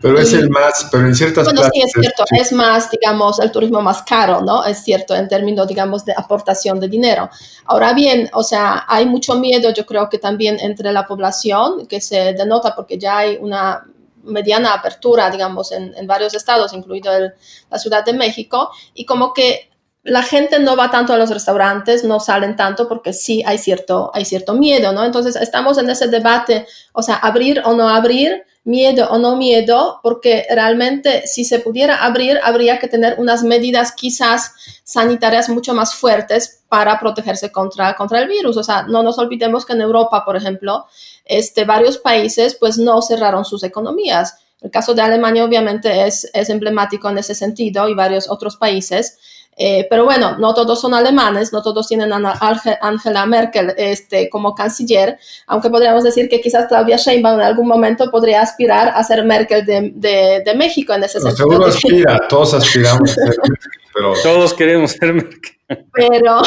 Pero 0.00 0.18
es 0.18 0.32
el 0.32 0.50
más, 0.50 0.88
pero 0.90 1.06
en 1.06 1.14
ciertas 1.14 1.44
Bueno, 1.44 1.62
sí, 1.72 1.80
es 1.80 1.92
cierto, 1.92 2.24
es 2.32 2.52
más, 2.52 2.90
digamos, 2.90 3.38
el 3.38 3.52
turismo 3.52 3.80
más 3.80 4.02
caro, 4.02 4.40
¿no? 4.40 4.64
Es 4.64 4.82
cierto, 4.82 5.14
en 5.14 5.28
términos, 5.28 5.68
digamos, 5.68 6.04
de 6.04 6.12
aportación 6.16 6.80
de 6.80 6.88
dinero. 6.88 7.30
Ahora 7.66 7.92
bien, 7.92 8.28
o 8.32 8.42
sea, 8.42 8.84
hay 8.88 9.06
mucho 9.06 9.36
miedo, 9.36 9.72
yo 9.72 9.86
creo 9.86 10.08
que 10.08 10.18
también 10.18 10.58
entre 10.58 10.92
la 10.92 11.06
población, 11.06 11.86
que 11.86 12.00
se 12.00 12.32
denota 12.32 12.74
porque 12.74 12.98
ya 12.98 13.18
hay 13.18 13.38
una 13.40 13.86
mediana 14.24 14.74
apertura, 14.74 15.30
digamos, 15.30 15.70
en, 15.70 15.94
en 15.96 16.06
varios 16.08 16.34
estados, 16.34 16.72
incluido 16.72 17.14
el, 17.14 17.32
la 17.70 17.78
Ciudad 17.78 18.04
de 18.04 18.12
México, 18.12 18.70
y 18.94 19.06
como 19.06 19.32
que 19.32 19.70
la 20.04 20.22
gente 20.22 20.58
no 20.58 20.76
va 20.76 20.90
tanto 20.90 21.12
a 21.12 21.16
los 21.16 21.30
restaurantes, 21.30 22.02
no 22.02 22.18
salen 22.18 22.56
tanto 22.56 22.88
porque 22.88 23.12
sí 23.12 23.42
hay 23.46 23.58
cierto, 23.58 24.10
hay 24.14 24.24
cierto 24.24 24.54
miedo, 24.54 24.92
¿no? 24.92 25.04
Entonces 25.04 25.36
estamos 25.36 25.78
en 25.78 25.90
ese 25.90 26.08
debate, 26.08 26.66
o 26.92 27.02
sea, 27.02 27.16
abrir 27.16 27.62
o 27.64 27.74
no 27.74 27.88
abrir, 27.88 28.44
miedo 28.64 29.08
o 29.10 29.18
no 29.18 29.36
miedo, 29.36 30.00
porque 30.02 30.46
realmente 30.50 31.26
si 31.26 31.44
se 31.44 31.60
pudiera 31.60 32.04
abrir, 32.04 32.38
habría 32.42 32.78
que 32.78 32.88
tener 32.88 33.16
unas 33.18 33.42
medidas 33.42 33.92
quizás 33.92 34.54
sanitarias 34.84 35.48
mucho 35.48 35.74
más 35.74 35.94
fuertes 35.94 36.62
para 36.68 36.98
protegerse 36.98 37.52
contra, 37.52 37.94
contra 37.94 38.20
el 38.20 38.28
virus. 38.28 38.56
O 38.56 38.62
sea, 38.62 38.82
no 38.82 39.02
nos 39.02 39.18
olvidemos 39.18 39.66
que 39.66 39.72
en 39.72 39.82
Europa, 39.82 40.24
por 40.24 40.36
ejemplo, 40.36 40.86
este, 41.24 41.64
varios 41.64 41.98
países 41.98 42.56
pues 42.58 42.78
no 42.78 43.02
cerraron 43.02 43.44
sus 43.44 43.62
economías. 43.62 44.36
El 44.60 44.70
caso 44.70 44.94
de 44.94 45.02
Alemania 45.02 45.44
obviamente 45.44 46.06
es, 46.06 46.30
es 46.32 46.48
emblemático 46.48 47.08
en 47.10 47.18
ese 47.18 47.34
sentido 47.34 47.88
y 47.88 47.94
varios 47.94 48.30
otros 48.30 48.56
países. 48.56 49.18
Eh, 49.56 49.86
pero 49.90 50.04
bueno, 50.04 50.38
no 50.38 50.54
todos 50.54 50.80
son 50.80 50.94
alemanes, 50.94 51.52
no 51.52 51.62
todos 51.62 51.86
tienen 51.86 52.12
a 52.12 52.38
Angela 52.80 53.26
Merkel 53.26 53.74
este, 53.76 54.30
como 54.30 54.54
canciller, 54.54 55.18
aunque 55.46 55.68
podríamos 55.68 56.04
decir 56.04 56.28
que 56.28 56.40
quizás 56.40 56.66
Claudia 56.68 56.96
Sheinbaum 56.96 57.38
en 57.38 57.46
algún 57.46 57.68
momento 57.68 58.10
podría 58.10 58.40
aspirar 58.40 58.88
a 58.88 59.04
ser 59.04 59.24
Merkel 59.24 59.66
de, 59.66 60.42
de, 60.44 60.54
México 60.54 60.94
en 60.94 61.04
ese 61.04 61.20
sentido. 61.20 61.36
Seguro 61.36 61.66
aspira, 61.66 62.18
todos 62.28 62.54
aspiramos 62.54 63.10
a 63.10 63.14
ser 63.14 63.26
Merkel, 63.26 63.70
pero... 63.94 64.12
Todos 64.22 64.54
queremos 64.54 64.92
ser 64.92 65.12
Merkel. 65.12 65.52
Pero, 65.92 66.42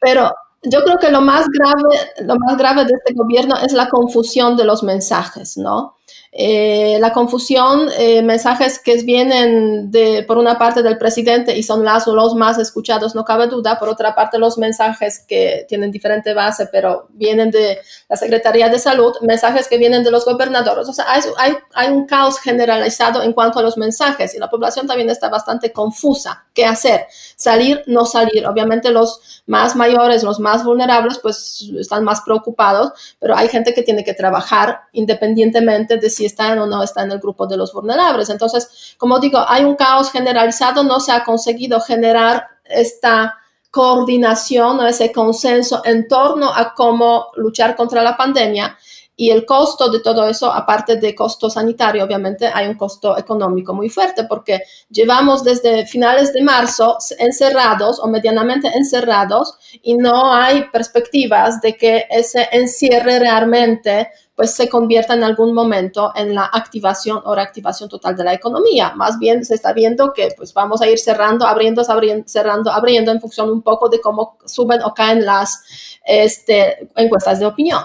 pero 0.00 0.32
yo 0.64 0.82
creo 0.82 0.98
que 0.98 1.10
lo 1.10 1.20
más 1.20 1.46
grave, 1.48 2.10
lo 2.24 2.36
más 2.36 2.56
grave 2.56 2.84
de 2.84 2.92
este 2.94 3.14
gobierno 3.14 3.54
es 3.64 3.72
la 3.72 3.88
confusión 3.88 4.56
de 4.56 4.64
los 4.64 4.82
mensajes, 4.82 5.56
¿no? 5.56 5.96
Eh, 6.36 6.98
la 7.00 7.12
confusión, 7.12 7.88
eh, 7.96 8.20
mensajes 8.20 8.80
que 8.80 8.96
vienen 9.02 9.92
de, 9.92 10.24
por 10.24 10.36
una 10.36 10.58
parte 10.58 10.82
del 10.82 10.98
presidente 10.98 11.56
y 11.56 11.62
son 11.62 11.84
las, 11.84 12.08
los 12.08 12.34
más 12.34 12.58
escuchados, 12.58 13.14
no 13.14 13.24
cabe 13.24 13.46
duda, 13.46 13.78
por 13.78 13.88
otra 13.88 14.16
parte 14.16 14.36
los 14.36 14.58
mensajes 14.58 15.24
que 15.28 15.64
tienen 15.68 15.92
diferente 15.92 16.34
base, 16.34 16.66
pero 16.72 17.06
vienen 17.10 17.52
de 17.52 17.78
la 18.08 18.16
Secretaría 18.16 18.68
de 18.68 18.80
Salud, 18.80 19.14
mensajes 19.22 19.68
que 19.68 19.78
vienen 19.78 20.02
de 20.02 20.10
los 20.10 20.24
gobernadores. 20.24 20.88
O 20.88 20.92
sea, 20.92 21.04
hay, 21.08 21.20
hay, 21.38 21.52
hay 21.72 21.92
un 21.92 22.04
caos 22.04 22.40
generalizado 22.40 23.22
en 23.22 23.32
cuanto 23.32 23.60
a 23.60 23.62
los 23.62 23.76
mensajes 23.76 24.34
y 24.34 24.38
la 24.38 24.50
población 24.50 24.88
también 24.88 25.10
está 25.10 25.28
bastante 25.28 25.72
confusa. 25.72 26.46
¿Qué 26.52 26.66
hacer? 26.66 27.06
Salir, 27.36 27.84
no 27.86 28.06
salir. 28.06 28.44
Obviamente 28.44 28.90
los 28.90 29.42
más 29.46 29.76
mayores, 29.76 30.24
los 30.24 30.40
más 30.40 30.64
vulnerables, 30.64 31.18
pues 31.18 31.70
están 31.78 32.02
más 32.02 32.22
preocupados, 32.22 32.92
pero 33.20 33.36
hay 33.36 33.48
gente 33.48 33.72
que 33.72 33.82
tiene 33.82 34.02
que 34.02 34.14
trabajar 34.14 34.80
independientemente 34.92 35.93
de 36.00 36.10
si 36.10 36.24
están 36.24 36.58
o 36.58 36.66
no 36.66 36.82
están 36.82 37.06
en 37.06 37.12
el 37.12 37.18
grupo 37.20 37.46
de 37.46 37.56
los 37.56 37.72
vulnerables. 37.72 38.30
Entonces, 38.30 38.94
como 38.98 39.18
digo, 39.18 39.44
hay 39.46 39.64
un 39.64 39.76
caos 39.76 40.10
generalizado, 40.10 40.82
no 40.82 41.00
se 41.00 41.12
ha 41.12 41.24
conseguido 41.24 41.80
generar 41.80 42.46
esta 42.64 43.36
coordinación 43.70 44.78
o 44.78 44.86
ese 44.86 45.10
consenso 45.10 45.82
en 45.84 46.06
torno 46.06 46.48
a 46.54 46.74
cómo 46.74 47.26
luchar 47.34 47.74
contra 47.74 48.02
la 48.02 48.16
pandemia. 48.16 48.78
Y 49.16 49.30
el 49.30 49.46
costo 49.46 49.90
de 49.90 50.00
todo 50.00 50.26
eso, 50.28 50.52
aparte 50.52 50.96
de 50.96 51.14
costo 51.14 51.48
sanitario, 51.48 52.04
obviamente 52.04 52.50
hay 52.52 52.66
un 52.66 52.74
costo 52.74 53.16
económico 53.16 53.72
muy 53.72 53.88
fuerte 53.88 54.24
porque 54.24 54.60
llevamos 54.88 55.44
desde 55.44 55.86
finales 55.86 56.32
de 56.32 56.42
marzo 56.42 56.98
encerrados 57.18 58.00
o 58.00 58.08
medianamente 58.08 58.68
encerrados 58.68 59.56
y 59.82 59.94
no 59.94 60.32
hay 60.32 60.64
perspectivas 60.64 61.60
de 61.60 61.76
que 61.76 62.06
ese 62.10 62.48
encierre 62.50 63.20
realmente 63.20 64.08
pues 64.34 64.54
se 64.54 64.68
convierta 64.68 65.14
en 65.14 65.22
algún 65.22 65.54
momento 65.54 66.12
en 66.16 66.34
la 66.34 66.44
activación 66.52 67.20
o 67.24 67.34
reactivación 67.34 67.88
total 67.88 68.16
de 68.16 68.24
la 68.24 68.34
economía. 68.34 68.92
Más 68.96 69.18
bien 69.18 69.44
se 69.44 69.54
está 69.54 69.72
viendo 69.72 70.12
que 70.12 70.28
pues 70.36 70.52
vamos 70.52 70.82
a 70.82 70.88
ir 70.88 70.98
cerrando, 70.98 71.46
abriendo, 71.46 71.82
abriendo 71.86 72.26
cerrando, 72.26 72.72
abriendo 72.72 73.12
en 73.12 73.20
función 73.20 73.50
un 73.50 73.62
poco 73.62 73.88
de 73.88 74.00
cómo 74.00 74.38
suben 74.44 74.82
o 74.82 74.92
caen 74.92 75.24
las 75.24 75.62
este, 76.04 76.88
encuestas 76.96 77.38
de 77.38 77.46
opinión. 77.46 77.82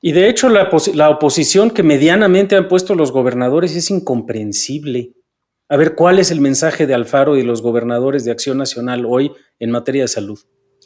Y 0.00 0.12
de 0.12 0.28
hecho 0.28 0.48
la, 0.48 0.70
la 0.94 1.10
oposición 1.10 1.70
que 1.70 1.82
medianamente 1.82 2.56
han 2.56 2.68
puesto 2.68 2.94
los 2.94 3.12
gobernadores 3.12 3.76
es 3.76 3.90
incomprensible. 3.90 5.12
A 5.68 5.76
ver, 5.76 5.94
¿cuál 5.94 6.18
es 6.18 6.30
el 6.30 6.40
mensaje 6.40 6.86
de 6.86 6.94
Alfaro 6.94 7.36
y 7.36 7.42
los 7.42 7.62
gobernadores 7.62 8.24
de 8.24 8.30
Acción 8.30 8.58
Nacional 8.58 9.04
hoy 9.06 9.32
en 9.58 9.70
materia 9.70 10.02
de 10.02 10.08
salud? 10.08 10.38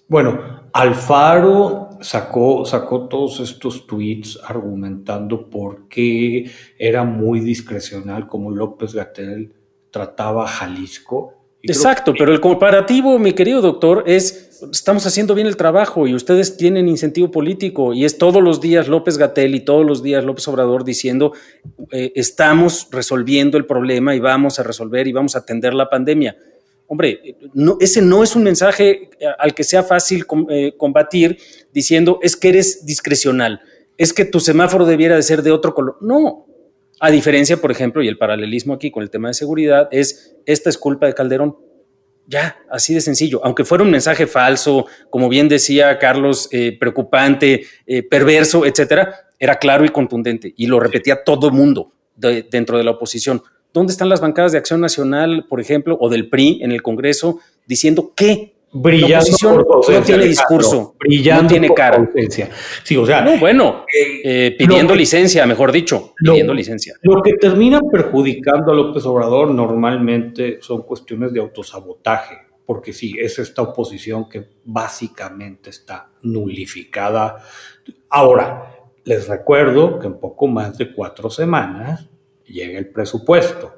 Bueno, 0.08 0.70
Alfaro 0.72 1.87
sacó, 2.00 2.64
sacó 2.64 3.08
todos 3.08 3.40
estos 3.40 3.86
tweets 3.86 4.38
argumentando 4.44 5.48
por 5.48 5.88
qué 5.88 6.50
era 6.78 7.04
muy 7.04 7.40
discrecional 7.40 8.26
como 8.26 8.50
López 8.50 8.94
Gatel 8.94 9.52
trataba 9.90 10.44
a 10.44 10.48
Jalisco. 10.48 11.34
Exacto, 11.62 12.14
pero 12.16 12.32
el 12.32 12.40
comparativo, 12.40 13.18
mi 13.18 13.32
querido 13.32 13.60
doctor, 13.60 14.04
es 14.06 14.44
estamos 14.72 15.06
haciendo 15.06 15.34
bien 15.34 15.46
el 15.46 15.56
trabajo 15.56 16.06
y 16.06 16.14
ustedes 16.14 16.56
tienen 16.56 16.88
incentivo 16.88 17.30
político 17.30 17.94
y 17.94 18.04
es 18.04 18.18
todos 18.18 18.42
los 18.42 18.60
días 18.60 18.88
López 18.88 19.16
Gatel 19.16 19.54
y 19.54 19.60
todos 19.60 19.86
los 19.86 20.02
días 20.02 20.24
López 20.24 20.48
Obrador 20.48 20.84
diciendo 20.84 21.32
eh, 21.92 22.10
estamos 22.16 22.88
resolviendo 22.90 23.56
el 23.56 23.66
problema 23.66 24.16
y 24.16 24.20
vamos 24.20 24.58
a 24.58 24.64
resolver 24.64 25.06
y 25.06 25.12
vamos 25.12 25.36
a 25.36 25.40
atender 25.40 25.74
la 25.74 25.88
pandemia 25.88 26.36
Hombre, 26.90 27.36
no, 27.52 27.76
ese 27.80 28.00
no 28.00 28.22
es 28.24 28.34
un 28.34 28.42
mensaje 28.42 29.10
al 29.38 29.54
que 29.54 29.62
sea 29.62 29.82
fácil 29.82 30.24
eh, 30.48 30.72
combatir 30.74 31.36
diciendo 31.72 32.18
es 32.22 32.36
que 32.36 32.48
eres 32.50 32.84
discrecional, 32.86 33.60
es 33.96 34.12
que 34.12 34.24
tu 34.24 34.40
semáforo 34.40 34.86
debiera 34.86 35.16
de 35.16 35.22
ser 35.22 35.42
de 35.42 35.50
otro 35.50 35.74
color. 35.74 35.98
No, 36.00 36.46
a 37.00 37.10
diferencia, 37.10 37.56
por 37.58 37.70
ejemplo, 37.70 38.02
y 38.02 38.08
el 38.08 38.18
paralelismo 38.18 38.74
aquí 38.74 38.90
con 38.90 39.02
el 39.02 39.10
tema 39.10 39.28
de 39.28 39.34
seguridad, 39.34 39.88
es 39.92 40.36
esta 40.46 40.70
es 40.70 40.78
culpa 40.78 41.06
de 41.06 41.14
Calderón. 41.14 41.56
Ya, 42.26 42.58
así 42.70 42.92
de 42.92 43.00
sencillo. 43.00 43.40
Aunque 43.42 43.64
fuera 43.64 43.84
un 43.84 43.90
mensaje 43.90 44.26
falso, 44.26 44.86
como 45.08 45.28
bien 45.28 45.48
decía 45.48 45.98
Carlos, 45.98 46.48
eh, 46.52 46.76
preocupante, 46.78 47.64
eh, 47.86 48.02
perverso, 48.02 48.66
etcétera, 48.66 49.14
era 49.38 49.58
claro 49.58 49.84
y 49.84 49.88
contundente 49.88 50.52
y 50.56 50.66
lo 50.66 50.80
repetía 50.80 51.22
todo 51.24 51.46
el 51.48 51.54
mundo 51.54 51.92
dentro 52.16 52.76
de 52.76 52.84
la 52.84 52.90
oposición. 52.90 53.42
¿Dónde 53.72 53.92
están 53.92 54.08
las 54.08 54.20
bancadas 54.20 54.52
de 54.52 54.58
Acción 54.58 54.80
Nacional, 54.80 55.46
por 55.48 55.60
ejemplo, 55.60 55.96
o 56.00 56.08
del 56.08 56.28
PRI 56.28 56.60
en 56.62 56.72
el 56.72 56.82
Congreso, 56.82 57.38
diciendo 57.66 58.12
que 58.14 58.57
brillando 58.72 59.64
la 59.88 59.98
no 59.98 60.04
tiene 60.04 60.24
discurso, 60.24 60.94
brillando 60.98 61.42
no 61.42 61.48
tiene 61.48 61.74
cara. 61.74 62.10
Sí, 62.82 62.96
o 62.96 63.06
sea, 63.06 63.22
no, 63.22 63.38
bueno, 63.38 63.84
eh, 63.92 64.20
eh, 64.24 64.56
pidiendo 64.58 64.94
licencia, 64.94 65.46
mejor 65.46 65.72
dicho, 65.72 66.14
pidiendo 66.16 66.52
licencia. 66.52 66.94
Lo 67.02 67.22
que 67.22 67.34
termina 67.34 67.80
perjudicando 67.80 68.72
a 68.72 68.74
López 68.74 69.04
Obrador 69.06 69.50
normalmente 69.50 70.58
son 70.60 70.82
cuestiones 70.82 71.32
de 71.32 71.40
autosabotaje, 71.40 72.36
porque 72.66 72.92
sí, 72.92 73.16
es 73.18 73.38
esta 73.38 73.62
oposición 73.62 74.28
que 74.28 74.44
básicamente 74.64 75.70
está 75.70 76.10
nulificada. 76.22 77.42
Ahora, 78.10 78.74
les 79.04 79.26
recuerdo 79.28 79.98
que 79.98 80.06
en 80.06 80.20
poco 80.20 80.46
más 80.46 80.76
de 80.76 80.92
cuatro 80.92 81.30
semanas 81.30 82.08
llega 82.44 82.78
el 82.78 82.90
presupuesto 82.90 83.72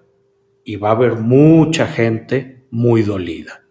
y 0.64 0.76
va 0.76 0.88
a 0.88 0.92
haber 0.92 1.14
mucha 1.14 1.87
gente 1.87 2.64
muy 2.70 3.03
dolida. 3.03 3.64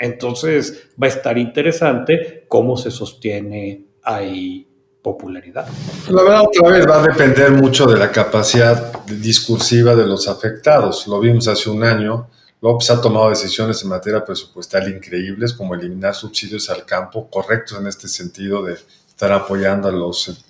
Entonces 0.00 0.88
va 1.00 1.06
a 1.06 1.10
estar 1.10 1.36
interesante 1.36 2.46
cómo 2.48 2.76
se 2.78 2.90
sostiene 2.90 3.84
ahí 4.02 4.66
popularidad. 5.02 5.68
La 6.08 6.22
verdad, 6.22 6.42
otra 6.42 6.70
vez 6.70 6.86
va 6.88 7.02
a 7.02 7.06
depender 7.06 7.50
mucho 7.52 7.86
de 7.86 7.98
la 7.98 8.10
capacidad 8.10 9.04
discursiva 9.04 9.94
de 9.94 10.06
los 10.06 10.26
afectados. 10.26 11.06
Lo 11.06 11.20
vimos 11.20 11.48
hace 11.48 11.68
un 11.68 11.84
año. 11.84 12.28
López 12.62 12.90
ha 12.90 13.00
tomado 13.00 13.28
decisiones 13.28 13.82
en 13.82 13.90
materia 13.90 14.24
presupuestal 14.24 14.88
increíbles, 14.88 15.52
como 15.52 15.74
eliminar 15.74 16.14
subsidios 16.14 16.70
al 16.70 16.86
campo, 16.86 17.28
correctos 17.30 17.78
en 17.78 17.86
este 17.86 18.08
sentido 18.08 18.62
de 18.62 18.74
estar 19.06 19.32
apoyando 19.32 19.88
a 19.88 19.92
los 19.92 20.46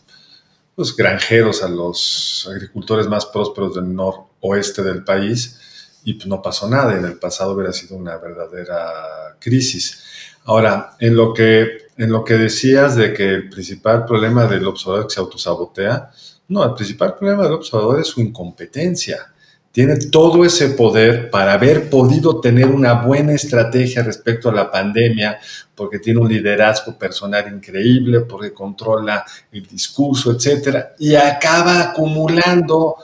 los 0.76 0.96
granjeros, 0.96 1.62
a 1.62 1.68
los 1.68 2.48
agricultores 2.50 3.06
más 3.06 3.26
prósperos 3.26 3.74
del 3.74 3.94
noroeste 3.94 4.82
del 4.82 5.04
país 5.04 5.58
y 6.04 6.14
pues 6.14 6.26
no 6.26 6.40
pasó 6.40 6.68
nada. 6.68 6.96
En 6.96 7.04
el 7.04 7.18
pasado 7.18 7.52
hubiera 7.52 7.72
sido 7.72 7.96
una 7.96 8.16
verdadera 8.16 9.36
crisis. 9.38 10.02
Ahora, 10.44 10.96
en 10.98 11.16
lo 11.16 11.34
que, 11.34 11.88
en 11.96 12.10
lo 12.10 12.24
que 12.24 12.34
decías 12.34 12.96
de 12.96 13.12
que 13.12 13.28
el 13.28 13.48
principal 13.48 14.04
problema 14.04 14.46
del 14.46 14.66
observador 14.66 15.06
que 15.06 15.14
se 15.14 15.20
autosabotea, 15.20 16.10
no, 16.48 16.64
el 16.64 16.74
principal 16.74 17.14
problema 17.16 17.44
del 17.44 17.52
observador 17.52 18.00
es 18.00 18.08
su 18.08 18.20
incompetencia. 18.20 19.32
Tiene 19.72 19.96
todo 19.96 20.44
ese 20.44 20.70
poder 20.70 21.30
para 21.30 21.52
haber 21.52 21.88
podido 21.88 22.40
tener 22.40 22.66
una 22.66 22.94
buena 22.94 23.34
estrategia 23.34 24.02
respecto 24.02 24.48
a 24.48 24.54
la 24.54 24.68
pandemia, 24.68 25.38
porque 25.76 26.00
tiene 26.00 26.18
un 26.18 26.28
liderazgo 26.28 26.98
personal 26.98 27.54
increíble, 27.54 28.20
porque 28.22 28.52
controla 28.52 29.24
el 29.52 29.64
discurso, 29.68 30.32
etcétera, 30.32 30.94
y 30.98 31.14
acaba 31.14 31.82
acumulando 31.82 32.96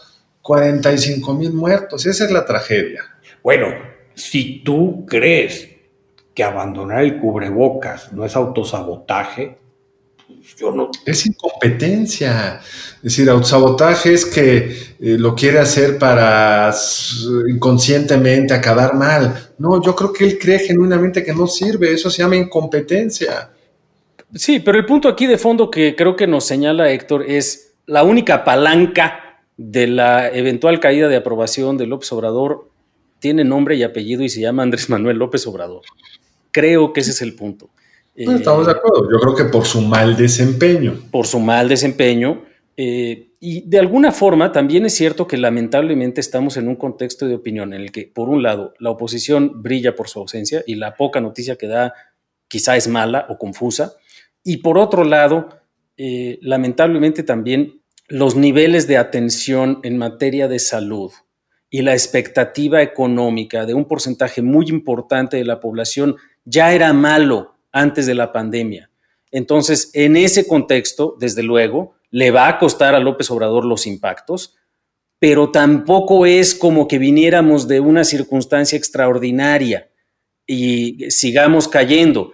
45 0.47 1.35
mil 1.35 1.53
muertos. 1.53 2.07
Esa 2.07 2.25
es 2.25 2.31
la 2.31 2.47
tragedia. 2.47 3.03
Bueno, 3.43 3.67
si 4.15 4.63
tú 4.63 5.05
crees 5.05 5.69
que 6.33 6.45
abandonar 6.45 7.03
el 7.03 7.19
cubrebocas 7.19 8.13
no 8.13 8.25
es 8.25 8.37
autosabotaje, 8.37 9.59
yo 10.57 10.71
no. 10.71 10.91
Es 11.05 11.27
incompetencia. 11.27 12.61
Es 12.97 13.03
decir, 13.03 13.29
autosabotaje 13.29 14.15
es 14.15 14.25
que 14.25 14.57
eh, 15.01 15.17
lo 15.19 15.35
quiere 15.35 15.59
hacer 15.59 15.99
para 15.99 16.73
inconscientemente 17.49 18.55
acabar 18.55 18.95
mal. 18.95 19.51
No, 19.59 19.83
yo 19.83 19.97
creo 19.97 20.13
que 20.13 20.25
él 20.25 20.39
cree 20.39 20.61
genuinamente 20.61 21.25
que 21.25 21.35
no 21.35 21.49
sirve. 21.49 21.93
Eso 21.93 22.09
se 22.09 22.23
llama 22.23 22.37
incompetencia. 22.37 23.51
Sí, 24.33 24.61
pero 24.61 24.79
el 24.79 24.87
punto 24.87 25.09
aquí 25.09 25.27
de 25.27 25.39
fondo 25.39 25.71
que 25.71 25.97
creo 25.97 26.15
que 26.15 26.29
nos 26.29 26.45
señala 26.47 26.91
Héctor 26.91 27.25
es 27.27 27.75
la 27.87 28.05
única 28.05 28.45
palanca 28.45 29.26
de 29.57 29.87
la 29.87 30.29
eventual 30.29 30.81
caída 30.81 31.09
de 31.09 31.17
aprobación 31.17 31.79
de 31.79 31.87
López 31.87 32.13
Obrador 32.13 32.71
tiene 33.19 33.45
nombre 33.45 33.77
y 33.77 33.83
apellido 33.83 34.23
y 34.23 34.29
se 34.29 34.41
llama 34.41 34.63
Andrés 34.63 34.91
Manuel 34.91 35.19
López 35.19 35.47
Obrador. 35.47 35.83
Creo 36.51 36.93
que 36.93 37.01
ese 37.01 37.11
es 37.11 37.23
el 37.23 37.35
punto. 37.35 37.71
estamos 38.15 38.67
de 38.67 38.73
acuerdo. 38.73 39.09
Yo 39.11 39.19
creo 39.19 39.35
que 39.35 39.45
por 39.45 39.65
su 39.65 39.81
mal 39.83 40.17
desempeño. 40.17 40.99
Por 41.11 41.27
su 41.27 41.39
mal 41.39 41.69
desempeño. 41.69 42.45
Eh, 42.77 43.31
y 43.41 43.69
de 43.69 43.79
alguna 43.79 44.13
forma 44.13 44.53
también 44.53 44.87
es 44.87 44.95
cierto 44.95 45.27
que 45.27 45.37
lamentablemente 45.37 46.21
estamos 46.21 46.57
en 46.57 46.69
un 46.69 46.77
contexto 46.77 47.27
de 47.27 47.35
opinión 47.35 47.73
en 47.75 47.83
el 47.83 47.93
que, 47.93 48.07
por 48.07 48.29
un 48.29 48.43
lado, 48.43 48.75
la 48.79 48.91
oposición 48.91 49.63
brilla 49.63 49.95
por 49.95 50.09
su 50.09 50.21
ausencia 50.21 50.63
y 50.67 50.75
la 50.75 50.95
poca 50.95 51.21
noticia 51.21 51.57
que 51.57 51.67
da 51.67 51.95
quizá 52.49 52.77
es 52.77 52.89
mala 52.89 53.27
o 53.29 53.39
confusa. 53.39 53.95
Y 54.43 54.59
por 54.59 54.79
otro 54.79 55.05
lado, 55.05 55.49
eh, 55.97 56.39
lamentablemente 56.41 57.23
también 57.23 57.83
los 58.09 58.37
niveles 58.37 58.87
de 58.87 58.97
atención 58.97 59.81
en 59.83 59.99
materia 59.99 60.49
de 60.49 60.59
salud 60.59 61.13
y 61.71 61.83
la 61.83 61.93
expectativa 61.93 62.83
económica 62.83 63.67
de 63.67 63.75
un 63.75 63.87
porcentaje 63.87 64.43
muy 64.43 64.69
importante 64.69 65.37
de 65.37 65.45
la 65.45 65.61
población 65.61 66.17
ya 66.45 66.73
era 66.73 66.93
malo 66.93 67.57
antes 67.73 68.07
de 68.07 68.15
la 68.15 68.33
pandemia. 68.33 68.91
Entonces, 69.33 69.91
en 69.93 70.17
ese 70.17 70.47
contexto, 70.47 71.17
desde 71.19 71.43
luego, 71.43 71.97
le 72.11 72.31
va 72.31 72.49
a 72.49 72.59
costar 72.59 72.95
a 72.95 73.01
López 73.01 73.31
Obrador 73.31 73.65
los 73.65 73.87
impactos, 73.87 74.55
pero 75.19 75.51
tampoco 75.51 76.27
es 76.27 76.55
como 76.55 76.87
que 76.87 76.99
viniéramos 76.99 77.67
de 77.67 77.81
una 77.81 78.05
circunstancia 78.05 78.79
extraordinaria 78.79 79.91
y 80.47 81.11
sigamos 81.11 81.67
cayendo. 81.67 82.33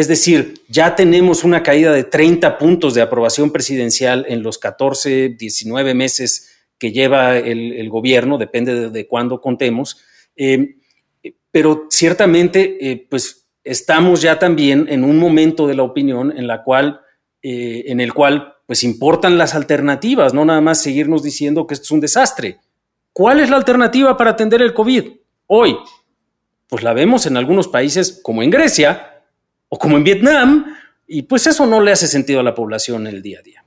Es 0.00 0.08
decir, 0.08 0.62
ya 0.66 0.96
tenemos 0.96 1.44
una 1.44 1.62
caída 1.62 1.92
de 1.92 2.04
30 2.04 2.56
puntos 2.56 2.94
de 2.94 3.02
aprobación 3.02 3.52
presidencial 3.52 4.24
en 4.30 4.42
los 4.42 4.56
14, 4.56 5.28
19 5.38 5.92
meses 5.92 6.48
que 6.78 6.90
lleva 6.90 7.36
el, 7.36 7.86
gobierno, 7.90 8.38
depende 8.38 8.88
de, 8.88 9.06
cuándo 9.06 9.42
contemos. 9.42 9.98
Eh, 10.36 10.76
pero 11.50 11.86
ciertamente, 11.90 12.78
eh, 12.80 13.06
pues 13.10 13.50
estamos 13.62 14.22
ya 14.22 14.38
también 14.38 14.86
en 14.88 15.04
un 15.04 15.18
momento 15.18 15.66
de 15.66 15.74
la 15.74 15.82
opinión 15.82 16.32
en 16.34 16.46
la 16.46 16.62
cual, 16.62 17.02
eh, 17.42 17.82
en 17.88 18.00
el 18.00 18.14
cual, 18.14 18.54
pues 18.64 18.84
importan 18.84 19.36
las 19.36 19.54
alternativas, 19.54 20.32
no 20.32 20.46
nada 20.46 20.62
más 20.62 20.80
seguirnos 20.80 21.22
diciendo 21.22 21.66
que 21.66 21.74
esto 21.74 21.84
es 21.84 21.90
un 21.90 22.00
desastre. 22.00 22.56
¿Cuál 23.12 23.38
es 23.38 23.50
la 23.50 23.56
alternativa 23.58 24.16
para 24.16 24.30
atender 24.30 24.62
el 24.62 24.72
COVID 24.72 25.08
hoy? 25.48 25.76
Pues 26.68 26.82
la 26.82 26.94
vemos 26.94 27.26
en 27.26 27.36
algunos 27.36 27.68
países 27.68 28.18
como 28.22 28.42
en 28.42 28.48
Grecia 28.48 29.09
o 29.70 29.78
como 29.78 29.96
en 29.96 30.04
Vietnam, 30.04 30.76
y 31.06 31.22
pues 31.22 31.46
eso 31.46 31.64
no 31.64 31.80
le 31.80 31.92
hace 31.92 32.06
sentido 32.06 32.40
a 32.40 32.42
la 32.42 32.54
población 32.54 33.06
el 33.06 33.22
día 33.22 33.38
a 33.38 33.42
día. 33.42 33.64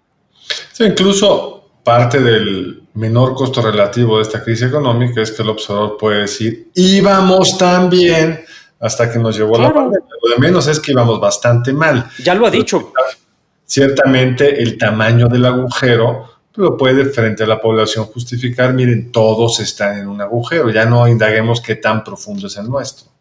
Sí, 0.71 0.83
incluso 0.83 1.71
parte 1.83 2.19
del 2.19 2.83
menor 2.93 3.33
costo 3.33 3.61
relativo 3.61 4.17
de 4.17 4.23
esta 4.23 4.43
crisis 4.43 4.67
económica 4.67 5.21
es 5.21 5.31
que 5.31 5.41
el 5.41 5.49
observador 5.49 5.97
puede 5.97 6.21
decir, 6.21 6.69
íbamos 6.75 7.57
tan 7.57 7.89
bien 7.89 8.43
hasta 8.79 9.11
que 9.11 9.17
nos 9.17 9.35
llevó 9.35 9.57
la 9.57 9.73
pandemia. 9.73 10.07
Lo 10.21 10.35
de 10.35 10.39
menos 10.39 10.67
es 10.67 10.79
que 10.79 10.91
íbamos 10.91 11.19
bastante 11.19 11.73
mal. 11.73 12.09
Ya 12.23 12.35
lo 12.35 12.45
ha 12.45 12.51
dicho. 12.51 12.91
Ciertamente 13.65 14.61
el 14.61 14.77
tamaño 14.77 15.27
del 15.27 15.45
agujero 15.45 16.33
lo 16.55 16.77
puede 16.77 17.05
frente 17.05 17.43
a 17.43 17.47
la 17.47 17.59
población 17.59 18.05
justificar, 18.05 18.73
miren, 18.73 19.11
todos 19.11 19.59
están 19.59 19.99
en 19.99 20.07
un 20.07 20.21
agujero, 20.21 20.69
ya 20.69 20.85
no 20.85 21.07
indaguemos 21.07 21.61
qué 21.61 21.75
tan 21.75 22.03
profundo 22.03 22.47
es 22.47 22.57
el 22.57 22.69
nuestro. 22.69 23.12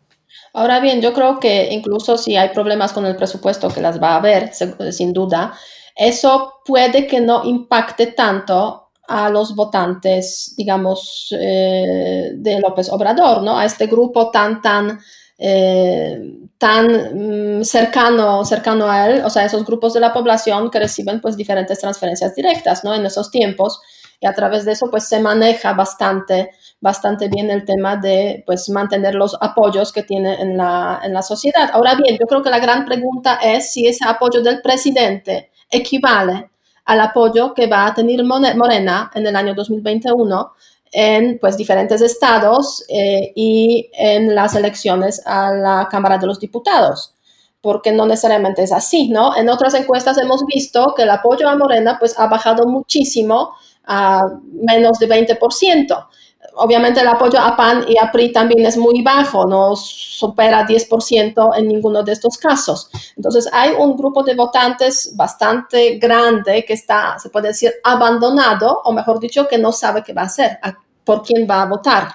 Ahora 0.55 0.81
bien, 0.81 1.01
yo 1.01 1.13
creo 1.13 1.39
que 1.41 1.69
incluso 1.73 2.19
si 2.19 2.37
hay 2.37 2.51
problemas 2.51 2.93
con 2.93 3.07
el 3.07 3.17
presupuesto, 3.17 3.69
que 3.69 3.81
las 3.81 4.03
va 4.03 4.11
a 4.11 4.17
haber, 4.17 4.53
sin 4.55 5.13
duda, 5.13 5.55
eso 5.97 6.55
puede 6.65 7.07
que 7.07 7.21
no 7.21 7.45
impacte 7.45 8.09
tanto 8.09 8.91
a 9.09 9.31
los 9.31 9.55
votantes, 9.55 10.55
digamos, 10.57 11.35
eh, 11.39 12.33
de 12.35 12.61
López 12.61 12.91
Obrador, 12.91 13.43
¿no? 13.43 13.59
A 13.59 13.65
este 13.65 13.87
grupo 13.87 14.31
tan, 14.31 14.61
tan 14.63 15.01
eh, 15.39 16.21
tan 16.57 17.59
mm, 17.59 17.65
cercano, 17.65 18.45
cercano 18.45 18.89
a 18.89 19.09
él, 19.09 19.25
o 19.25 19.31
sea, 19.31 19.45
esos 19.45 19.65
grupos 19.65 19.93
de 19.93 19.99
la 20.01 20.13
población 20.13 20.71
que 20.71 20.79
reciben 20.79 21.21
pues 21.21 21.37
diferentes 21.37 21.81
transferencias 21.81 22.37
directas, 22.37 22.85
¿no? 22.85 22.95
En 22.95 23.05
esos 23.05 23.31
tiempos 23.33 23.81
y 24.21 24.27
a 24.27 24.35
través 24.35 24.65
de 24.65 24.73
eso 24.73 24.87
pues 24.89 25.09
se 25.09 25.19
maneja 25.19 25.73
bastante, 25.73 26.51
bastante 26.83 27.29
bien 27.29 27.49
el 27.49 27.65
tema 27.65 27.97
de 27.97 28.43
pues 28.45 28.69
mantener 28.69 29.15
los 29.15 29.37
apoyos 29.41 29.93
que 29.93 30.03
tiene 30.03 30.35
en 30.43 30.57
la, 30.57 31.01
en 31.03 31.15
la 31.15 31.23
sociedad. 31.23 31.71
Ahora 31.73 31.95
bien, 31.95 32.19
yo 32.19 32.27
creo 32.27 32.43
que 32.43 32.51
la 32.51 32.59
gran 32.59 32.85
pregunta 32.85 33.37
es 33.37 33.73
si 33.73 33.87
ese 33.87 34.05
apoyo 34.05 34.43
del 34.43 34.61
presidente 34.61 35.53
equivale 35.71 36.51
al 36.85 37.01
apoyo 37.01 37.55
que 37.55 37.69
va 37.69 37.87
a 37.87 37.95
tener 37.95 38.25
Morena 38.25 39.13
en 39.15 39.27
el 39.27 39.37
año 39.37 39.55
2021 39.55 40.53
en 40.91 41.39
pues, 41.39 41.57
diferentes 41.57 42.03
estados 42.03 42.85
eh, 42.89 43.33
y 43.37 43.89
en 43.95 44.35
las 44.35 44.57
elecciones 44.57 45.23
a 45.25 45.53
la 45.53 45.89
Cámara 45.89 46.19
de 46.19 46.27
los 46.27 46.41
Diputados, 46.41 47.15
porque 47.61 47.93
no 47.93 48.07
necesariamente 48.07 48.65
es 48.65 48.73
así, 48.73 49.09
¿no? 49.09 49.37
En 49.37 49.49
otras 49.49 49.75
encuestas 49.75 50.19
hemos 50.19 50.45
visto 50.45 50.95
que 50.97 51.05
el 51.05 51.11
apoyo 51.11 51.49
a 51.49 51.57
Morena 51.57 51.97
pues, 52.01 52.19
ha 52.19 52.27
bajado 52.27 52.67
muchísimo 52.67 53.53
a 53.85 54.27
menos 54.53 54.99
de 54.99 55.09
20%. 55.09 56.07
Obviamente 56.55 57.01
el 57.01 57.09
apoyo 57.09 57.39
a 57.39 57.57
PAN 57.57 57.85
y 57.89 57.97
a 57.97 58.13
PRI 58.13 58.33
también 58.33 58.67
es 58.67 58.77
muy 58.77 59.03
bajo, 59.03 59.47
no 59.47 59.75
supera 59.75 60.67
10% 60.67 61.57
en 61.57 61.69
ninguno 61.69 62.03
de 62.03 62.13
estos 62.13 62.37
casos. 62.37 62.91
Entonces 63.17 63.49
hay 63.53 63.71
un 63.79 63.97
grupo 63.97 64.23
de 64.23 64.35
votantes 64.35 65.13
bastante 65.17 65.99
grande 65.99 66.65
que 66.67 66.75
está, 66.75 67.19
se 67.19 67.31
puede 67.31 67.49
decir, 67.49 67.73
abandonado, 67.83 68.83
o 68.85 68.93
mejor 68.93 69.19
dicho, 69.19 69.49
que 69.49 69.57
no 69.57 69.73
sabe 69.73 70.03
qué 70.05 70.13
va 70.13 70.23
a 70.23 70.27
hacer, 70.27 70.59
por 71.05 71.23
quién 71.23 71.47
va 71.49 71.63
a 71.63 71.67
votar. 71.67 72.09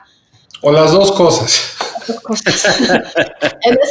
O 0.62 0.72
las 0.72 0.92
dos 0.92 1.12
cosas. 1.12 1.76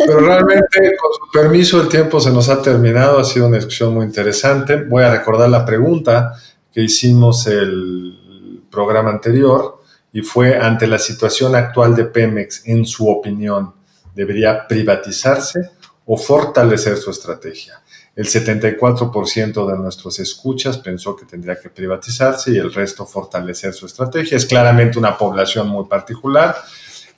Pero 0.06 0.20
realmente, 0.20 0.96
con 0.96 1.12
su 1.12 1.30
permiso, 1.32 1.80
el 1.80 1.88
tiempo 1.88 2.18
se 2.20 2.30
nos 2.30 2.48
ha 2.48 2.62
terminado. 2.62 3.18
Ha 3.18 3.24
sido 3.24 3.46
una 3.46 3.56
discusión 3.56 3.94
muy 3.94 4.06
interesante. 4.06 4.84
Voy 4.84 5.04
a 5.04 5.10
recordar 5.10 5.48
la 5.48 5.64
pregunta 5.64 6.32
que 6.72 6.82
hicimos 6.82 7.46
el 7.46 8.64
programa 8.70 9.10
anterior 9.10 9.75
y 10.16 10.22
fue 10.22 10.56
ante 10.56 10.86
la 10.86 10.98
situación 10.98 11.54
actual 11.54 11.94
de 11.94 12.06
Pemex, 12.06 12.66
en 12.66 12.86
su 12.86 13.06
opinión, 13.06 13.74
¿debería 14.14 14.66
privatizarse 14.66 15.72
o 16.06 16.16
fortalecer 16.16 16.96
su 16.96 17.10
estrategia? 17.10 17.82
El 18.14 18.24
74% 18.24 19.70
de 19.70 19.76
nuestros 19.76 20.18
escuchas 20.18 20.78
pensó 20.78 21.14
que 21.14 21.26
tendría 21.26 21.60
que 21.60 21.68
privatizarse 21.68 22.50
y 22.50 22.56
el 22.56 22.72
resto 22.72 23.04
fortalecer 23.04 23.74
su 23.74 23.84
estrategia. 23.84 24.38
Es 24.38 24.46
claramente 24.46 24.98
una 24.98 25.18
población 25.18 25.68
muy 25.68 25.84
particular 25.84 26.56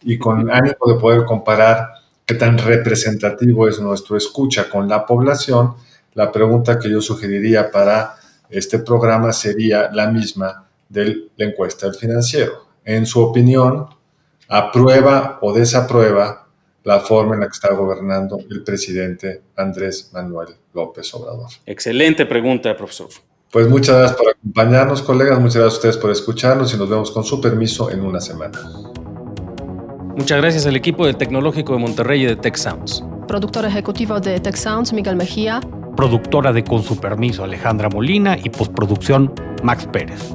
y 0.02 0.18
con 0.18 0.50
ánimo 0.50 0.92
de 0.92 0.98
poder 0.98 1.24
comparar 1.24 1.90
qué 2.26 2.34
tan 2.34 2.58
representativo 2.58 3.68
es 3.68 3.78
nuestro 3.78 4.16
escucha 4.16 4.68
con 4.68 4.88
la 4.88 5.06
población, 5.06 5.76
la 6.14 6.32
pregunta 6.32 6.80
que 6.80 6.90
yo 6.90 7.00
sugeriría 7.00 7.70
para 7.70 8.16
este 8.50 8.80
programa 8.80 9.32
sería 9.32 9.88
la 9.92 10.10
misma 10.10 10.66
de 10.88 11.28
la 11.36 11.44
encuesta 11.44 11.86
del 11.86 11.94
financiero. 11.94 12.66
En 12.88 13.04
su 13.04 13.20
opinión, 13.20 13.86
¿aprueba 14.48 15.38
o 15.42 15.52
desaprueba 15.52 16.48
la 16.84 17.00
forma 17.00 17.34
en 17.34 17.40
la 17.40 17.46
que 17.46 17.52
está 17.52 17.74
gobernando 17.74 18.38
el 18.50 18.64
presidente 18.64 19.42
Andrés 19.56 20.08
Manuel 20.14 20.54
López 20.72 21.12
Obrador? 21.12 21.50
Excelente 21.66 22.24
pregunta, 22.24 22.74
profesor. 22.74 23.08
Pues 23.52 23.68
muchas 23.68 23.98
gracias 23.98 24.18
por 24.18 24.30
acompañarnos, 24.30 25.02
colegas. 25.02 25.38
Muchas 25.38 25.56
gracias 25.56 25.74
a 25.74 25.76
ustedes 25.76 25.96
por 25.98 26.10
escucharnos 26.10 26.72
y 26.72 26.78
nos 26.78 26.88
vemos 26.88 27.10
con 27.10 27.24
su 27.24 27.42
permiso 27.42 27.90
en 27.90 28.00
una 28.00 28.22
semana. 28.22 28.58
Muchas 30.16 30.38
gracias 30.38 30.64
al 30.64 30.74
equipo 30.74 31.04
del 31.04 31.18
Tecnológico 31.18 31.74
de 31.74 31.80
Monterrey 31.80 32.22
y 32.22 32.26
de 32.26 32.36
Tech 32.36 32.56
Sounds. 32.56 33.04
Productor 33.26 33.66
ejecutivo 33.66 34.18
de 34.18 34.40
Tech 34.40 34.56
Sounds, 34.56 34.94
Miguel 34.94 35.16
Mejía. 35.16 35.60
Productora 35.94 36.54
de 36.54 36.64
Con 36.64 36.82
su 36.82 36.98
permiso, 36.98 37.44
Alejandra 37.44 37.90
Molina. 37.90 38.38
Y 38.42 38.48
postproducción, 38.48 39.34
Max 39.62 39.86
Pérez. 39.92 40.34